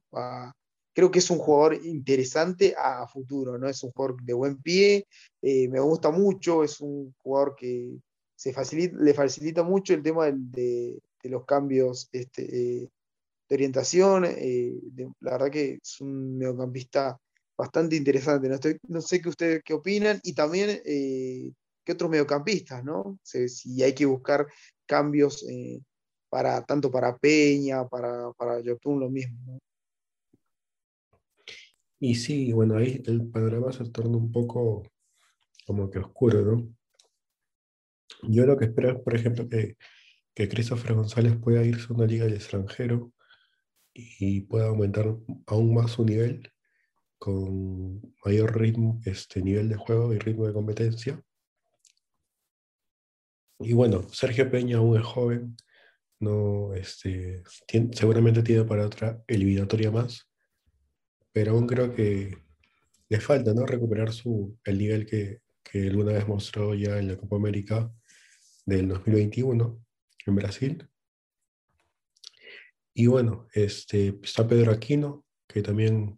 creo 0.94 1.12
que 1.12 1.20
es 1.20 1.30
un 1.30 1.38
jugador 1.38 1.76
interesante 1.86 2.76
a, 2.78 3.08
futuro, 3.08 3.58
¿no? 3.58 3.70
Es 3.70 3.84
un 3.84 3.92
jugador 3.92 4.22
de 4.22 4.34
buen 4.34 4.62
pie, 4.62 5.08
eh, 5.42 5.68
me 5.70 5.80
gusta 5.80 6.12
mucho, 6.12 6.64
es 6.64 6.82
un 6.82 7.14
jugador 7.18 7.56
que, 7.56 7.98
se 8.36 8.54
facilita, 8.54 8.98
le 8.98 9.14
facilita 9.14 9.64
mucho 9.64 9.94
el 9.94 10.04
tema 10.04 10.30
de, 10.32 11.00
los 11.24 11.46
cambios 11.46 12.10
este, 12.12 12.44
eh, 12.44 12.90
de 13.50 13.56
orientación. 13.56 14.26
Eh, 14.26 14.74
la 15.20 15.32
verdad 15.32 15.52
que 15.52 15.80
es 15.82 16.02
un 16.02 16.38
mediocampista 16.38 17.18
bastante 17.58 17.96
interesante. 17.96 18.50
No, 18.88 19.02
sé 19.02 19.22
qué 19.22 19.30
ustedes 19.30 19.62
qué 19.64 19.74
opinan 19.74 20.20
y 20.24 20.34
también 20.34 20.82
qué 20.84 21.92
otros 21.92 22.10
mediocampistas, 22.10 22.84
¿no? 22.84 23.18
si 23.24 23.84
hay 23.84 23.94
que 23.94 24.06
buscar 24.06 24.48
cambios 24.86 25.46
para, 26.30 26.64
tanto 26.64 26.92
para 26.92 27.18
Peña, 27.18 27.88
para, 27.88 28.32
para 28.34 28.60
Yotun, 28.62 29.00
lo 29.00 29.10
mismo. 29.10 29.60
Y 32.00 32.16
sí, 32.16 32.54
bueno, 32.54 32.78
ahí 32.78 33.02
el 33.06 33.30
panorama 33.30 33.74
se 33.74 33.90
torna 33.90 34.18
un 34.18 34.32
poco 34.32 34.84
como 35.66 35.90
que 35.90 36.00
oscuro, 36.00 36.42
¿no? 36.42 36.76
Yo 38.24 38.46
lo 38.46 38.58
que 38.58 38.66
espero 38.66 38.92
es, 38.92 39.00
por 39.02 39.16
ejemplo, 39.16 39.48
que, 39.48 39.76
que 40.34 40.48
Christopher 40.48 40.94
González 40.94 41.38
pueda 41.38 41.64
irse 41.64 41.88
a 41.90 41.96
una 41.96 42.06
liga 42.06 42.26
del 42.26 42.36
extranjero 42.36 43.12
y 43.94 44.42
pueda 44.42 44.68
aumentar 44.68 45.16
aún 45.48 45.74
más 45.74 45.92
su 45.92 46.06
nivel 46.06 46.52
con 47.18 48.02
mayor 48.24 48.58
ritmo, 48.58 49.02
este 49.06 49.42
nivel 49.42 49.68
de 49.68 49.76
juego 49.76 50.14
y 50.14 50.20
ritmo 50.20 50.48
de 50.48 50.54
competencia. 50.54 51.22
Y 53.60 53.74
bueno, 53.74 54.08
Sergio 54.10 54.50
Peña 54.50 54.78
aún 54.78 54.98
es 54.98 55.04
joven, 55.04 55.58
no, 56.20 56.74
este, 56.74 57.44
seguramente 57.92 58.44
tiene 58.44 58.64
para 58.66 58.86
otra 58.86 59.22
eliminatoria 59.28 59.92
más, 59.92 60.30
pero 61.32 61.52
aún 61.52 61.68
creo 61.68 61.94
que 61.94 62.38
le 63.08 63.20
falta 63.20 63.54
¿no? 63.54 63.66
recuperar 63.66 64.12
su, 64.12 64.58
el 64.64 64.78
nivel 64.78 65.06
que, 65.06 65.42
que 65.64 65.88
alguna 65.88 66.14
vez 66.14 66.28
mostró 66.28 66.74
ya 66.76 67.00
en 67.00 67.08
la 67.08 67.18
Copa 67.18 67.38
América 67.38 67.92
del 68.66 68.88
2021 68.88 69.86
en 70.26 70.36
Brasil. 70.36 70.90
Y 72.94 73.08
bueno, 73.08 73.48
este, 73.54 74.20
está 74.22 74.48
Pedro 74.48 74.72
Aquino, 74.72 75.26
que 75.48 75.62
también 75.62 76.16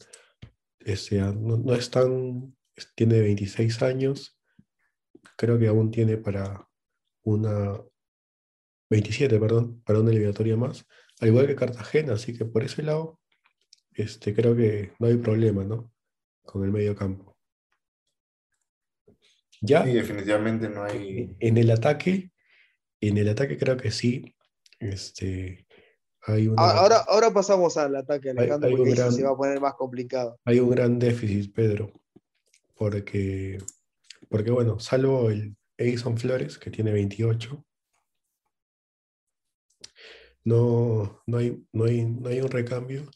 este, 0.79 1.20
no, 1.20 1.74
es 1.74 1.89
tan, 1.89 2.55
tiene 2.96 3.20
26 3.22 3.81
años, 3.84 4.38
creo 5.38 5.60
que 5.60 5.67
aún 5.67 5.91
tiene 5.91 6.17
para 6.17 6.67
una, 7.24 7.79
27, 8.91 9.39
perdón, 9.39 9.81
para 9.86 10.01
una 10.01 10.12
eliminatoria 10.12 10.57
más, 10.57 10.86
al 11.21 11.29
igual 11.29 11.48
que 11.48 11.55
Cartagena, 11.55 12.13
así 12.13 12.38
que 12.38 12.43
por 12.43 12.62
ese 12.62 12.83
lado, 12.83 13.19
este, 13.93 14.36
creo 14.36 14.53
que 14.53 14.91
no 15.00 15.07
hay 15.07 15.15
problema, 15.15 15.63
¿no? 15.63 15.93
Con 16.43 16.65
el 16.65 16.71
medio 16.71 16.93
campo. 16.93 17.38
Ya. 19.62 19.86
Sí, 19.86 19.93
definitivamente 19.93 20.67
no 20.67 20.83
hay. 20.83 21.38
En 21.39 21.57
el 21.57 21.71
ataque, 21.71 22.31
en 23.00 23.17
el 23.17 23.29
ataque 23.29 23.57
creo 23.57 23.77
que 23.77 23.91
sí. 23.91 24.36
Este, 24.79 25.65
hay 26.24 26.51
ahora, 26.57 26.98
ahora 27.07 27.31
pasamos 27.31 27.77
al 27.77 27.95
ataque, 27.95 28.31
Alejandro, 28.31 28.71
porque 28.75 28.95
se 28.95 29.24
va 29.24 29.31
a 29.31 29.38
poner 29.38 29.62
más 29.62 29.75
complicado. 29.75 30.38
Hay 30.43 30.60
un 30.60 30.69
gran 30.69 31.00
déficit, 31.00 31.53
Pedro, 31.53 31.93
porque, 32.75 33.57
porque 34.27 34.51
bueno, 34.51 34.79
salvo 34.79 35.29
el 35.29 35.55
Edison 35.77 36.17
Flores, 36.17 36.57
que 36.57 36.71
tiene 36.71 36.91
28, 36.91 37.63
no, 40.43 41.21
no, 41.25 41.38
hay, 41.38 41.63
no, 41.71 41.86
hay, 41.86 42.05
no 42.05 42.29
hay 42.29 42.41
un 42.41 42.50
recambio. 42.51 43.10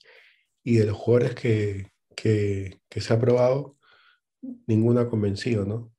Y 0.64 0.78
de 0.78 0.86
los 0.86 0.98
jugadores 0.98 1.36
que, 1.36 1.92
que, 2.16 2.82
que 2.90 3.02
se 3.02 3.14
ha 3.14 3.20
probado, 3.20 3.78
ninguno 4.68 5.02
ha 5.02 5.10
convencido, 5.10 5.66
¿no? 5.66 5.92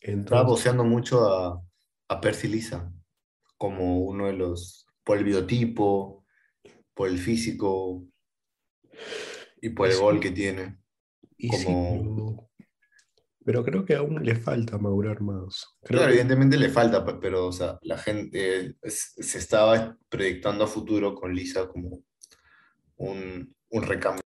Estaba 0.00 0.42
boceando 0.42 0.84
mucho 0.84 1.26
a, 1.26 1.62
a 2.08 2.20
Percy 2.20 2.48
Lisa 2.48 2.92
como 3.58 4.00
uno 4.00 4.26
de 4.26 4.34
los, 4.34 4.86
por 5.04 5.18
el 5.18 5.24
biotipo, 5.24 6.24
por 6.94 7.08
el 7.08 7.18
físico 7.18 8.04
y 9.60 9.70
por 9.70 9.88
el 9.88 9.98
gol 9.98 10.20
que 10.20 10.30
tiene. 10.30 10.78
Pero, 13.46 13.64
creo 13.64 13.84
que 13.84 13.94
aún 13.94 14.24
le 14.24 14.34
falta 14.34 14.76
madurar 14.76 15.22
más. 15.22 15.78
claro, 15.82 16.08
evidentemente 16.10 16.56
le 16.56 16.68
falta, 16.68 17.04
pero 17.20 17.50
la 17.82 17.96
gente 17.96 18.76
se 18.82 19.38
estaba 19.38 19.96
proyectando 20.08 20.64
a 20.64 20.66
futuro 20.66 21.14
con 21.14 21.32
Lisa 21.34 21.68
como 21.68 22.02
un, 22.96 23.54
un 23.70 23.82
recambio. 23.82 24.22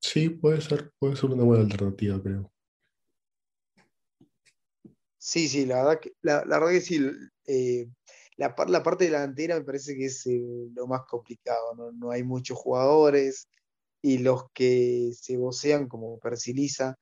Sí, 0.00 0.28
puede 0.28 0.60
ser, 0.60 0.90
puede 0.98 1.16
ser 1.16 1.30
una 1.30 1.44
buena 1.44 1.62
alternativa, 1.62 2.20
creo. 2.20 2.52
Sí, 5.16 5.48
sí, 5.48 5.64
la 5.64 5.76
verdad 5.76 6.00
que, 6.00 6.12
la, 6.20 6.44
verdad 6.44 6.70
que 6.70 6.80
sí. 6.80 7.00
Eh, 7.46 7.86
la, 8.36 8.54
la, 8.66 8.82
parte 8.82 9.04
delantera 9.04 9.56
me 9.56 9.64
parece 9.64 9.96
que 9.96 10.06
es 10.06 10.26
eh, 10.26 10.42
lo 10.74 10.88
más 10.88 11.02
complicado, 11.02 11.92
¿no? 11.94 12.10
hay 12.10 12.24
muchos 12.24 12.58
jugadores 12.58 13.48
y 14.02 14.18
los 14.18 14.50
que 14.52 15.12
se 15.14 15.36
vocean 15.36 15.86
como 15.86 16.18
Persiliza 16.18 16.98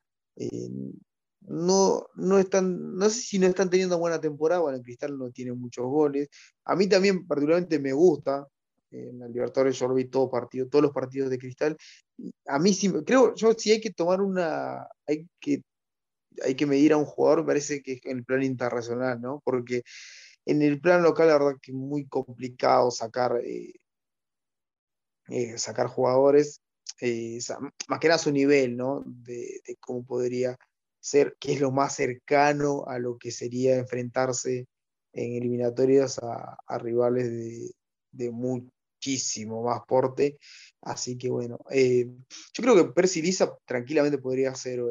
no, 1.42 2.06
no 2.14 2.38
están, 2.38 2.96
no 2.96 3.10
sé 3.10 3.20
si 3.20 3.38
no 3.38 3.46
están 3.46 3.70
teniendo 3.70 3.98
buena 3.98 4.20
temporada, 4.20 4.60
bueno, 4.60 4.82
Cristal 4.82 5.18
no 5.18 5.30
tiene 5.30 5.52
muchos 5.52 5.86
goles. 5.86 6.28
A 6.64 6.76
mí 6.76 6.88
también 6.88 7.26
particularmente 7.26 7.78
me 7.78 7.92
gusta, 7.92 8.46
en 8.90 9.18
la 9.20 9.28
Libertadores 9.28 9.78
yo 9.78 9.88
lo 9.88 9.94
vi 9.94 10.06
todo 10.06 10.30
partido, 10.30 10.68
todos 10.68 10.82
los 10.82 10.92
partidos 10.92 11.30
de 11.30 11.38
Cristal. 11.38 11.76
A 12.46 12.58
mí 12.58 12.74
sí, 12.74 12.92
creo, 13.06 13.34
yo 13.34 13.52
sí 13.54 13.72
hay 13.72 13.80
que 13.80 13.90
tomar 13.92 14.20
una, 14.20 14.86
hay 15.06 15.26
que 15.40 15.62
hay 16.44 16.54
que 16.54 16.66
medir 16.66 16.92
a 16.92 16.96
un 16.96 17.04
jugador, 17.04 17.40
me 17.40 17.46
parece 17.46 17.82
que 17.82 17.94
es 17.94 18.06
en 18.06 18.18
el 18.18 18.24
plan 18.24 18.42
internacional, 18.42 19.20
¿no? 19.20 19.42
Porque 19.44 19.82
en 20.46 20.62
el 20.62 20.80
plan 20.80 21.02
local, 21.02 21.28
la 21.28 21.34
verdad 21.34 21.58
que 21.60 21.72
es 21.72 21.76
muy 21.76 22.06
complicado 22.06 22.90
sacar, 22.90 23.40
eh, 23.44 23.74
eh, 25.28 25.58
sacar 25.58 25.86
jugadores, 25.88 26.60
eh, 27.00 27.38
más 27.88 28.00
que 28.00 28.08
nada 28.08 28.18
su 28.18 28.32
nivel, 28.32 28.76
¿no? 28.76 29.02
De, 29.06 29.60
cómo 29.80 30.04
podría 30.04 30.56
ser, 31.00 31.36
que 31.40 31.52
es 31.52 31.60
lo 31.60 31.70
más 31.70 31.94
cercano 31.96 32.84
a 32.86 32.98
lo 32.98 33.18
que 33.18 33.30
sería 33.30 33.76
enfrentarse 33.76 34.66
en 35.12 35.34
eliminatorias 35.34 36.18
a, 36.22 36.78
rivales 36.78 37.74
de, 38.10 38.30
muchísimo 38.30 39.62
más 39.62 39.80
porte. 39.88 40.38
Así 40.82 41.16
que 41.16 41.30
bueno, 41.30 41.58
yo 41.70 42.62
creo 42.62 42.76
que 42.76 42.92
Percy 42.92 43.22
tranquilamente 43.64 44.18
podría 44.18 44.54
ser 44.54 44.82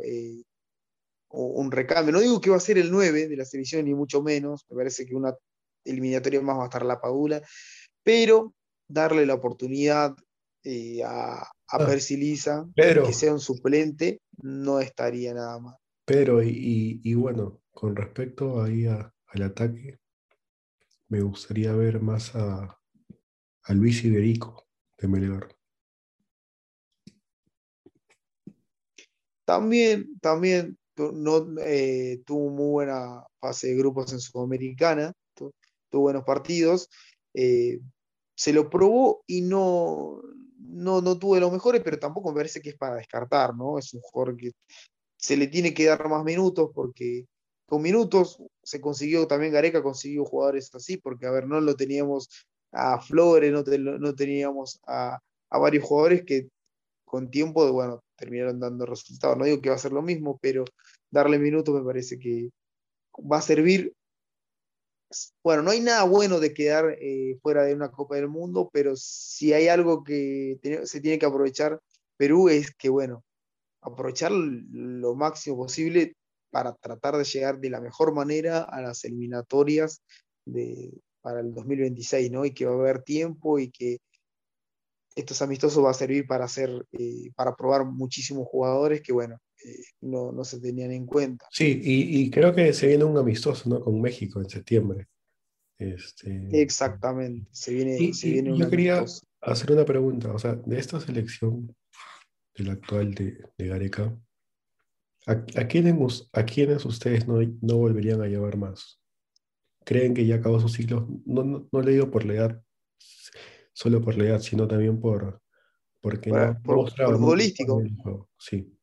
un 1.30 1.72
recambio. 1.72 2.12
No 2.12 2.20
digo 2.20 2.42
que 2.42 2.50
va 2.50 2.58
a 2.58 2.62
ser 2.62 2.78
el 2.78 2.92
9 2.92 3.28
de 3.28 3.38
la 3.38 3.46
selección, 3.46 3.86
ni 3.86 3.94
mucho 3.94 4.22
menos. 4.22 4.66
Me 4.70 4.78
parece 4.78 5.06
que 5.06 5.16
una 5.16 5.36
eliminatoria 5.86 6.42
más 6.42 6.58
va 6.58 6.64
a 6.64 6.66
estar 6.66 6.86
la 6.86 7.00
Padula, 7.00 7.42
pero 8.04 8.54
darle 8.88 9.26
la 9.26 9.36
oportunidad 9.36 10.16
eh, 10.64 11.04
a, 11.04 11.42
a 11.42 11.50
Ah, 11.72 11.86
Percy 11.86 12.36
Pedro, 12.76 13.06
que 13.06 13.14
sea 13.14 13.34
un 13.34 13.40
suplente, 13.40 14.20
no 14.42 14.80
estaría 14.80 15.34
nada 15.34 15.60
mal. 15.60 15.76
Pedro, 16.06 16.42
y, 16.42 16.50
y- 16.50 17.02
y 17.04 17.14
bueno, 17.14 17.62
con 17.72 17.96
respecto 17.96 18.62
ahí 18.62 18.86
a- 18.86 19.14
al 19.28 19.42
ataque, 19.44 20.00
me 21.08 21.22
gustaría 21.22 21.74
ver 21.74 22.02
más 22.02 22.36
a, 22.36 22.80
a 23.64 23.74
Luis 23.74 24.04
Iberico 24.04 24.68
de 24.98 25.08
Melgar. 25.08 25.56
También, 29.46 30.20
también 30.20 30.78
no, 30.98 31.48
eh, 31.64 32.22
tuvo 32.26 32.50
muy 32.50 32.72
buena 32.72 33.24
fase 33.40 33.68
de 33.70 33.76
grupos 33.78 34.12
en 34.14 34.20
Sudamericana, 34.20 35.14
tu- 35.34 35.52
tuvo 35.90 36.04
buenos 36.04 36.24
partidos. 36.24 36.90
eh, 37.34 37.80
se 38.36 38.54
lo 38.54 38.70
probó 38.70 39.22
y 39.28 39.42
no, 39.42 40.22
no, 40.60 41.02
no 41.02 41.18
tuvo 41.18 41.36
de 41.36 41.42
los 41.42 41.52
mejores, 41.52 41.82
pero 41.84 42.00
tampoco 42.00 42.30
me 42.30 42.38
parece 42.38 42.62
que 42.62 42.70
es 42.70 42.78
para 42.78 42.96
descartar, 42.96 43.56
¿no? 43.56 43.78
Es 43.78 43.94
un 43.94 44.02
jugador 44.02 44.38
que 44.38 44.52
se 45.18 45.38
le 45.38 45.48
tiene 45.48 45.74
que 45.74 45.86
dar 45.86 46.08
más 46.10 46.24
minutos 46.24 46.70
porque 46.74 47.26
con 47.66 47.82
minutos 47.82 48.42
se 48.64 48.82
consiguió, 48.82 49.28
también 49.28 49.54
Gareca 49.54 49.84
consiguió 49.84 50.26
jugadores 50.26 50.74
así, 50.74 50.98
porque 50.98 51.28
a 51.28 51.32
ver, 51.32 51.48
no 51.48 51.62
lo 51.62 51.76
teníamos 51.76 52.30
a 52.72 53.00
Flores, 53.00 53.52
no 53.52 54.16
teníamos 54.16 54.80
a, 54.88 55.20
a 55.50 55.58
varios 55.58 55.84
jugadores 55.84 56.24
que 56.26 56.50
con 57.06 57.30
tiempo, 57.32 57.72
bueno, 57.72 58.04
terminaron 58.16 58.60
dando 58.60 58.86
resultados. 58.86 59.38
No 59.38 59.46
digo 59.46 59.62
que 59.62 59.70
va 59.70 59.76
a 59.76 59.80
ser 59.80 59.92
lo 59.92 60.02
mismo, 60.02 60.38
pero 60.42 60.64
darle 61.10 61.40
minutos 61.40 61.74
me 61.74 61.84
parece 61.84 62.20
que 62.20 62.50
va 63.20 63.38
a 63.38 63.42
servir. 63.42 63.94
Bueno, 65.44 65.64
no 65.64 65.72
hay 65.72 65.82
nada 65.82 66.04
bueno 66.04 66.40
de 66.40 66.54
quedar 66.54 66.96
eh, 67.00 67.38
fuera 67.42 67.64
de 67.64 67.74
una 67.74 67.92
Copa 67.92 68.16
del 68.16 68.28
Mundo, 68.28 68.70
pero 68.72 68.96
si 68.96 69.54
hay 69.54 69.68
algo 69.68 70.04
que 70.04 70.60
se 70.84 71.02
tiene 71.02 71.18
que 71.18 71.26
aprovechar 71.26 71.80
Perú 72.20 72.50
es 72.50 72.76
que, 72.76 72.90
bueno, 72.90 73.24
aprovechar 73.82 74.32
lo 74.32 75.16
máximo 75.16 75.56
posible 75.58 76.18
para 76.52 76.74
tratar 76.74 77.16
de 77.16 77.24
llegar 77.24 77.60
de 77.60 77.70
la 77.70 77.80
mejor 77.80 78.14
manera 78.14 78.62
a 78.64 78.82
las 78.82 79.06
eliminatorias 79.06 80.04
de, 80.46 81.02
para 81.22 81.40
el 81.40 81.54
2026, 81.54 82.30
¿no? 82.30 82.44
Y 82.44 82.54
que 82.54 82.66
va 82.66 82.74
a 82.74 82.80
haber 82.80 83.04
tiempo 83.04 83.58
y 83.58 83.72
que 83.72 84.00
estos 85.16 85.42
amistosos 85.42 85.84
va 85.84 85.92
a 85.92 85.94
servir 85.94 86.28
para 86.28 86.46
hacer, 86.46 86.86
eh, 86.92 87.32
para 87.36 87.56
probar 87.56 87.86
muchísimos 87.86 88.48
jugadores 88.48 89.02
que, 89.02 89.14
bueno, 89.14 89.40
no, 90.02 90.32
no 90.32 90.44
se 90.44 90.60
tenían 90.60 90.92
en 90.92 91.06
cuenta. 91.06 91.46
Sí, 91.52 91.80
y, 91.84 92.22
y 92.22 92.32
creo 92.32 92.54
que 92.54 92.74
se 92.74 92.88
viene 92.88 93.04
un 93.04 93.18
amistoso, 93.18 93.70
¿no? 93.70 93.82
Con 93.82 94.00
México 94.02 94.40
en 94.42 94.50
septiembre. 94.50 95.08
Este, 95.78 96.62
Exactamente, 96.62 97.48
se 97.54 97.74
viene, 97.74 97.98
y, 97.98 98.14
se 98.14 98.28
y 98.28 98.32
viene 98.34 98.52
un 98.52 98.60
yo 98.60 98.70
quería 98.70 98.98
amistoso. 98.98 99.26
hacer 99.42 99.72
una 99.72 99.86
pregunta, 99.86 100.34
o 100.34 100.40
sea, 100.40 100.56
de 100.56 100.78
esta 100.78 101.00
selección, 101.00 101.74
del 102.56 102.70
actual 102.72 103.14
de, 103.14 103.38
de 103.58 103.68
Gareca, 103.68 104.14
¿a, 105.28 105.32
a 105.32 105.68
quiénes, 105.68 106.30
a 106.34 106.44
quiénes 106.46 106.84
ustedes 106.86 107.26
no, 107.28 107.40
no 107.62 107.78
volverían 107.78 108.22
a 108.22 108.28
llevar 108.28 108.58
más? 108.58 109.00
¿Creen 109.86 110.14
que 110.14 110.26
ya 110.26 110.36
acabó 110.36 110.60
su 110.60 110.68
ciclo? 110.68 111.08
No, 111.26 111.44
no, 111.44 111.68
no 111.72 111.82
le 111.82 111.94
digo 111.94 112.12
por 112.12 112.26
la 112.26 112.34
edad, 112.34 112.64
solo 113.72 114.02
por 114.02 114.18
la 114.18 114.26
edad, 114.26 114.40
sino 114.42 114.68
también 114.68 115.00
por 115.00 115.42
porque 116.02 116.30
Por- 116.30 116.40
no, 116.40 116.62
por- 116.62 116.96
por 116.96 117.16
futbolístico. 117.18 118.30
Sí. 118.38 118.74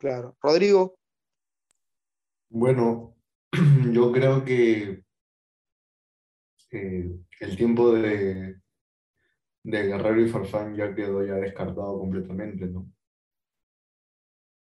Claro. 0.00 0.34
Rodrigo, 0.40 0.98
Bueno, 2.48 3.14
yo 3.92 4.10
creo 4.12 4.42
que 4.44 5.04
eh, 6.70 7.10
el 7.40 7.56
tiempo 7.56 7.92
de, 7.92 8.56
de 9.62 9.82
Guerrero 9.82 10.22
y 10.22 10.28
Farfán 10.28 10.74
ya 10.74 10.94
quedó 10.94 11.24
ya 11.24 11.34
descartado 11.34 11.98
completamente, 11.98 12.66
¿no? 12.66 12.90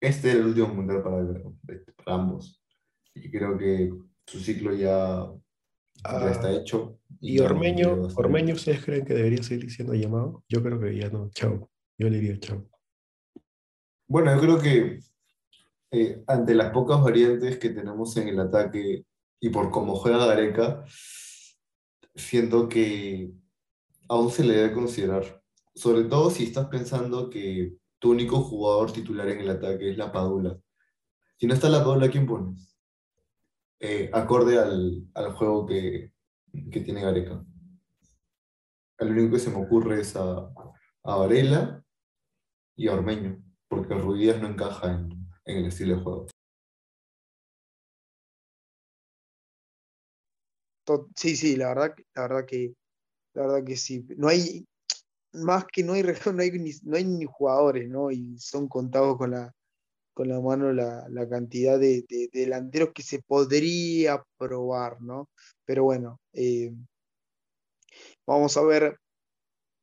Este 0.01 0.33
era 0.33 0.41
el 0.41 0.47
último 0.47 0.69
mundial 0.75 1.03
para, 1.05 1.25
para 1.97 2.17
ambos. 2.17 2.61
Y 3.15 3.31
creo 3.31 3.57
que 3.57 3.91
su 4.27 4.41
ciclo 4.41 4.75
ya, 4.75 5.25
ya 6.05 6.31
está 6.31 6.49
Ah, 6.49 6.53
hecho. 6.53 7.01
¿Y 7.21 7.39
Ormeño, 7.39 8.09
Ormeño 8.17 8.55
ustedes 8.55 8.85
creen 8.85 9.05
que 9.05 9.15
debería 9.15 9.43
seguir 9.43 9.71
siendo 9.71 9.95
llamado? 9.95 10.45
Yo 10.49 10.63
creo 10.65 10.81
que 10.81 10.97
ya 10.97 11.09
no, 11.11 11.31
chao. 11.31 11.71
Yo 11.97 12.09
le 12.09 12.19
diría 12.19 12.41
chao. 12.41 12.69
Bueno, 14.09 14.35
yo 14.35 14.41
creo 14.41 14.61
que 14.61 15.01
eh, 15.91 16.23
ante 16.27 16.55
las 16.55 16.71
pocas 16.71 17.03
variantes 17.03 17.59
que 17.59 17.71
tenemos 17.71 18.17
en 18.17 18.29
el 18.29 18.41
ataque 18.41 19.05
y 19.41 19.49
por 19.51 19.71
cómo 19.71 19.95
juega 19.95 20.27
Gareca, 20.27 20.85
siento 22.15 22.69
que 22.69 23.33
aún 24.09 24.31
se 24.31 24.45
le 24.45 24.55
debe 24.55 24.75
considerar. 24.75 25.43
Sobre 25.75 26.05
todo 26.05 26.31
si 26.31 26.45
estás 26.45 26.67
pensando 26.67 27.31
que 27.31 27.77
tu 27.99 28.11
único 28.11 28.41
jugador 28.41 28.93
titular 28.93 29.29
en 29.29 29.41
el 29.41 29.51
ataque 29.51 29.91
es 29.91 29.97
la 29.97 30.13
Padula. 30.13 30.59
Si 31.37 31.47
no 31.47 31.55
está 31.55 31.69
la 31.69 31.85
Padula, 31.85 32.11
¿quién 32.11 32.27
pones? 32.27 32.77
Eh, 33.81 34.11
acorde 34.13 34.59
al, 34.59 35.07
al 35.15 35.33
juego 35.33 35.67
que, 35.67 36.13
que 36.71 36.81
tiene 36.81 37.03
Gareca. 37.03 37.45
El 38.99 39.13
único 39.13 39.35
que 39.35 39.39
se 39.39 39.51
me 39.51 39.63
ocurre 39.65 40.01
es 40.01 40.17
a, 40.17 40.51
a 41.05 41.17
Varela 41.17 41.85
y 42.75 42.89
a 42.89 42.95
Ormeño, 42.95 43.41
porque 43.69 43.95
Ruidías 43.95 44.41
no 44.41 44.49
encaja 44.49 44.93
en, 44.93 45.18
en 45.49 45.59
el 45.59 45.67
estilo 45.67 45.97
de 45.97 46.03
juego. 46.03 46.27
sí, 51.17 51.37
sí, 51.37 51.57
la 51.57 51.69
verdad, 51.69 51.95
la 52.15 52.23
verdad 52.23 52.47
que, 52.47 52.75
la 53.35 53.43
verdad 53.47 53.65
que 53.65 53.77
sí. 53.77 54.07
No 54.17 54.29
hay, 54.29 54.67
más 55.33 55.65
que 55.73 55.83
no 55.83 55.95
hay, 55.95 56.03
no 56.35 56.43
hay, 56.43 56.51
ni, 56.53 56.73
no 56.85 56.97
hay 56.97 57.05
ni 57.05 57.27
jugadores, 57.27 57.89
¿no? 57.89 58.11
Y 58.11 58.39
son 58.39 58.69
contados 58.69 59.17
con 59.19 59.33
la, 59.33 59.53
con 60.15 60.29
la 60.29 60.41
mano 60.41 60.73
la, 60.73 61.07
la 61.11 61.29
cantidad 61.29 61.79
de 61.79 62.05
delanteros 62.33 62.91
que 62.95 63.03
se 63.03 63.23
podría 63.23 64.23
probar, 64.39 65.01
¿no? 65.03 65.29
Pero 65.65 65.85
bueno, 65.85 66.21
eh, 66.33 66.73
vamos 68.27 68.57
a 68.57 68.63
ver. 68.63 68.99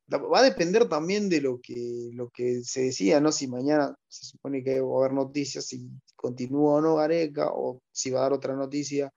Va 0.08 0.38
a 0.38 0.42
depender 0.42 0.88
también 0.88 1.28
de 1.28 1.40
lo 1.40 1.60
que, 1.60 2.10
lo 2.12 2.30
que 2.30 2.62
se 2.62 2.82
decía, 2.84 3.20
¿no? 3.20 3.32
Si 3.32 3.48
mañana 3.48 3.94
se 4.08 4.24
supone 4.26 4.62
que 4.62 4.80
va 4.80 4.94
a 4.94 4.98
haber 5.00 5.12
noticias, 5.14 5.66
si 5.66 5.90
continúa 6.14 6.74
o 6.74 6.80
no 6.80 6.96
Gareca, 6.96 7.50
o 7.52 7.80
si 7.90 8.10
va 8.10 8.20
a 8.20 8.22
dar 8.22 8.32
otra 8.32 8.54
noticia 8.54 9.12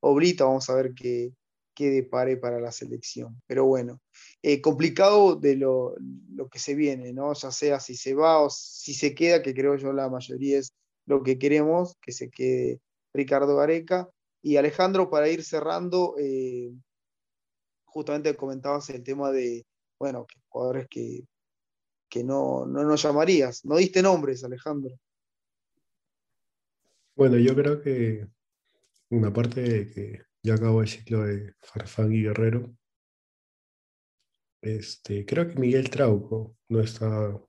Oblita, 0.00 0.44
vamos 0.44 0.68
a 0.68 0.74
ver 0.74 0.92
qué, 0.94 1.32
qué 1.74 1.90
depare 1.90 2.36
para 2.36 2.60
la 2.60 2.72
selección. 2.72 3.40
Pero 3.46 3.64
bueno, 3.64 4.00
eh, 4.42 4.60
complicado 4.60 5.34
de 5.36 5.56
lo, 5.56 5.94
lo 6.34 6.48
que 6.48 6.58
se 6.58 6.74
viene, 6.74 7.14
¿no? 7.14 7.32
Ya 7.32 7.50
sea 7.50 7.80
si 7.80 7.96
se 7.96 8.14
va 8.14 8.40
o 8.40 8.50
si 8.50 8.92
se 8.92 9.14
queda, 9.14 9.42
que 9.42 9.54
creo 9.54 9.76
yo 9.76 9.94
la 9.94 10.10
mayoría 10.10 10.58
es 10.58 10.72
lo 11.06 11.22
que 11.22 11.38
queremos, 11.38 11.96
que 12.02 12.12
se 12.12 12.30
quede 12.30 12.80
Ricardo 13.14 13.56
Gareca. 13.56 14.10
Y 14.42 14.56
Alejandro, 14.56 15.08
para 15.08 15.30
ir 15.30 15.42
cerrando, 15.42 16.16
eh, 16.18 16.70
justamente 17.86 18.36
comentabas 18.36 18.90
el 18.90 19.02
tema 19.02 19.30
de, 19.32 19.64
bueno, 20.04 20.26
jugadores 20.48 20.86
que, 20.90 21.26
que 22.10 22.22
no, 22.22 22.66
no 22.66 22.84
nos 22.84 23.02
llamarías. 23.02 23.64
No 23.64 23.78
diste 23.78 24.02
nombres, 24.02 24.44
Alejandro. 24.44 25.00
Bueno, 27.16 27.38
yo 27.38 27.54
creo 27.54 27.80
que 27.80 28.28
una 29.08 29.32
parte 29.32 29.62
de 29.62 29.90
que 29.90 30.22
ya 30.42 30.56
acabó 30.56 30.82
el 30.82 30.88
ciclo 30.88 31.22
de 31.22 31.54
Farfán 31.62 32.12
y 32.12 32.22
Guerrero, 32.22 32.76
este, 34.60 35.24
creo 35.24 35.48
que 35.48 35.58
Miguel 35.58 35.88
Trauco 35.88 36.54
no 36.68 36.80
está 36.80 37.40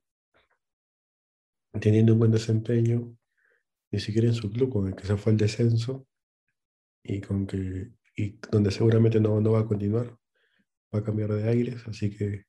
teniendo 1.82 2.14
un 2.14 2.20
buen 2.20 2.32
desempeño, 2.32 3.18
ni 3.92 4.00
siquiera 4.00 4.30
en 4.30 4.34
su 4.34 4.50
club, 4.50 4.72
con 4.72 4.88
el 4.88 4.96
que 4.96 5.06
se 5.06 5.18
fue 5.18 5.34
al 5.34 5.38
descenso, 5.38 6.08
y 7.04 7.20
con 7.20 7.48
que, 7.48 7.92
y 8.16 8.40
donde 8.50 8.72
seguramente 8.72 9.20
no, 9.20 9.42
no 9.42 9.52
va 9.52 9.60
a 9.60 9.68
continuar, 9.68 10.18
va 10.94 11.00
a 11.00 11.04
cambiar 11.04 11.32
de 11.34 11.50
aires, 11.50 11.84
así 11.88 12.16
que, 12.16 12.46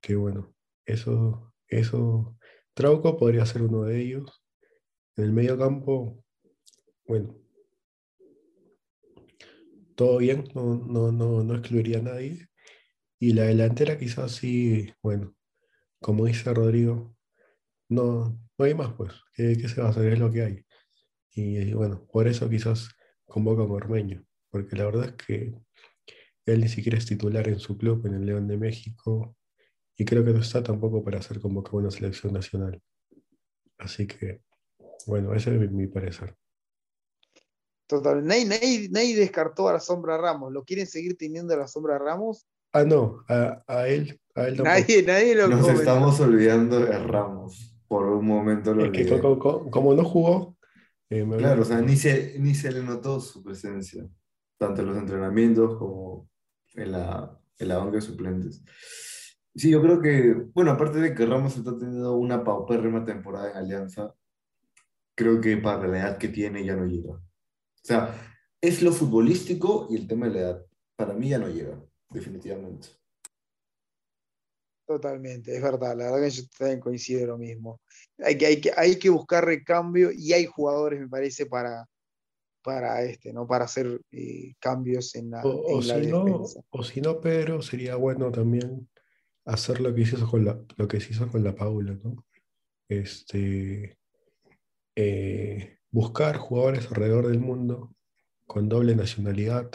que 0.00 0.16
bueno, 0.16 0.54
eso, 0.84 1.54
eso, 1.68 2.38
Trauco 2.74 3.16
podría 3.16 3.46
ser 3.46 3.62
uno 3.62 3.82
de 3.82 4.00
ellos. 4.00 4.42
En 5.16 5.24
el 5.24 5.32
medio 5.32 5.56
campo, 5.58 6.24
bueno, 7.06 7.38
todo 9.94 10.18
bien, 10.18 10.44
no, 10.54 10.76
no, 10.76 11.12
no, 11.12 11.44
no 11.44 11.54
excluiría 11.54 11.98
a 11.98 12.02
nadie. 12.02 12.48
Y 13.18 13.32
la 13.32 13.44
delantera 13.44 13.98
quizás 13.98 14.32
sí, 14.32 14.92
bueno, 15.02 15.34
como 16.00 16.26
dice 16.26 16.52
Rodrigo, 16.52 17.16
no, 17.88 18.38
no 18.58 18.64
hay 18.64 18.74
más 18.74 18.92
pues, 18.94 19.12
¿qué, 19.34 19.56
qué 19.56 19.68
se 19.68 19.80
va 19.80 19.88
a 19.88 19.90
hacer? 19.90 20.12
Es 20.12 20.18
lo 20.18 20.32
que 20.32 20.42
hay. 20.42 20.66
Y 21.30 21.56
eh, 21.58 21.74
bueno, 21.74 22.06
por 22.12 22.28
eso 22.28 22.48
quizás 22.48 22.90
convoca 23.26 23.62
a 23.62 23.66
Ormeño, 23.66 24.24
porque 24.50 24.76
la 24.76 24.84
verdad 24.86 25.06
es 25.06 25.26
que 25.26 25.54
él 26.46 26.60
ni 26.60 26.68
siquiera 26.68 26.98
es 26.98 27.06
titular 27.06 27.48
en 27.48 27.58
su 27.58 27.76
club, 27.76 28.06
en 28.06 28.14
el 28.14 28.26
León 28.26 28.48
de 28.48 28.56
México, 28.56 29.36
y 29.96 30.04
creo 30.04 30.24
que 30.24 30.32
no 30.32 30.40
está 30.40 30.62
tampoco 30.62 31.04
para 31.04 31.22
ser 31.22 31.40
convocado 31.40 31.78
a 31.78 31.80
una 31.82 31.90
selección 31.90 32.32
nacional. 32.32 32.82
Así 33.78 34.06
que, 34.06 34.40
bueno, 35.06 35.34
ese 35.34 35.54
es 35.54 35.60
mi, 35.60 35.68
mi 35.68 35.86
parecer. 35.86 36.34
Total. 37.86 38.24
Nadie, 38.24 38.88
nadie, 38.90 39.16
descartó 39.16 39.68
a 39.68 39.74
la 39.74 39.80
sombra 39.80 40.16
Ramos. 40.16 40.52
¿Lo 40.52 40.64
quieren 40.64 40.86
seguir 40.86 41.16
teniendo 41.16 41.54
a 41.54 41.58
la 41.58 41.68
sombra 41.68 41.98
Ramos? 41.98 42.46
Ah, 42.72 42.84
no, 42.84 43.24
a, 43.28 43.62
a 43.68 43.86
él, 43.86 44.20
a 44.34 44.48
él 44.48 44.60
Nadie, 44.62 45.02
nadie 45.04 45.34
lo 45.36 45.48
Nos 45.48 45.68
estamos 45.68 46.18
olvidando 46.20 46.80
de 46.80 46.98
Ramos. 46.98 47.76
Por 47.86 48.06
un 48.06 48.26
momento 48.26 48.74
lo 48.74 48.86
es 48.86 48.90
que 48.90 49.20
como, 49.70 49.94
no 49.94 50.04
jugó. 50.04 50.56
Eh, 51.10 51.24
claro, 51.36 51.62
o 51.62 51.64
sea, 51.64 51.80
ni 51.80 51.96
se, 51.96 52.36
ni 52.40 52.54
se 52.54 52.72
le 52.72 52.82
notó 52.82 53.20
su 53.20 53.44
presencia, 53.44 54.04
tanto 54.58 54.80
en 54.80 54.88
los 54.88 54.96
entrenamientos 54.96 55.78
como 55.78 56.03
en 56.74 56.92
la, 56.92 57.40
en 57.58 57.68
la 57.68 57.78
banca 57.78 57.96
de 57.96 58.02
suplentes. 58.02 58.62
Sí, 59.54 59.70
yo 59.70 59.80
creo 59.80 60.02
que, 60.02 60.32
bueno, 60.52 60.72
aparte 60.72 60.98
de 60.98 61.14
que 61.14 61.26
Ramos 61.26 61.56
está 61.56 61.78
teniendo 61.78 62.16
una 62.16 62.42
paupérrima 62.42 63.04
temporada 63.04 63.50
en 63.50 63.56
Alianza, 63.56 64.14
creo 65.14 65.40
que 65.40 65.56
para 65.56 65.86
la 65.86 65.98
edad 65.98 66.18
que 66.18 66.28
tiene 66.28 66.64
ya 66.64 66.74
no 66.74 66.86
llega. 66.86 67.12
O 67.14 67.22
sea, 67.82 68.14
es 68.60 68.82
lo 68.82 68.92
futbolístico 68.92 69.86
y 69.90 69.96
el 69.96 70.08
tema 70.08 70.26
de 70.26 70.32
la 70.32 70.40
edad. 70.40 70.66
Para 70.96 71.14
mí 71.14 71.28
ya 71.28 71.38
no 71.38 71.48
llega, 71.48 71.80
definitivamente. 72.10 72.88
Totalmente, 74.86 75.56
es 75.56 75.62
verdad, 75.62 75.96
la 75.96 76.10
verdad 76.10 76.26
que 76.26 76.30
yo 76.30 76.42
también 76.58 76.80
coincido 76.80 77.26
lo 77.26 77.38
mismo. 77.38 77.80
Hay 78.18 78.36
que, 78.36 78.46
hay 78.46 78.60
que, 78.60 78.72
hay 78.76 78.98
que 78.98 79.08
buscar 79.08 79.44
recambio 79.44 80.10
y 80.12 80.32
hay 80.32 80.44
jugadores, 80.44 81.00
me 81.00 81.08
parece, 81.08 81.46
para, 81.46 81.88
para 82.64 83.02
este, 83.02 83.32
¿no? 83.32 83.46
Para 83.46 83.66
hacer 83.66 84.00
eh, 84.10 84.54
cambios 84.58 85.14
en 85.14 85.30
la, 85.30 85.42
o, 85.44 85.82
si 85.82 86.06
No, 86.06 86.42
o 86.70 86.82
si 86.82 87.00
no, 87.00 87.20
Pedro, 87.20 87.60
sería 87.62 87.96
bueno 87.96 88.32
también 88.32 88.88
hacer 89.44 89.80
lo 89.80 89.94
que 89.94 90.00
hizo 90.00 90.28
con 90.28 90.44
la, 90.44 90.58
lo 90.76 90.88
que 90.88 91.00
se 91.00 91.12
hizo 91.12 91.28
con 91.28 91.44
la 91.44 91.54
Paula, 91.54 91.96
¿no? 92.02 92.24
Este, 92.88 93.98
eh, 94.96 95.78
buscar 95.90 96.38
jugadores 96.38 96.86
alrededor 96.88 97.28
del 97.28 97.38
mundo 97.38 97.94
con 98.46 98.68
doble 98.68 98.96
nacionalidad 98.96 99.70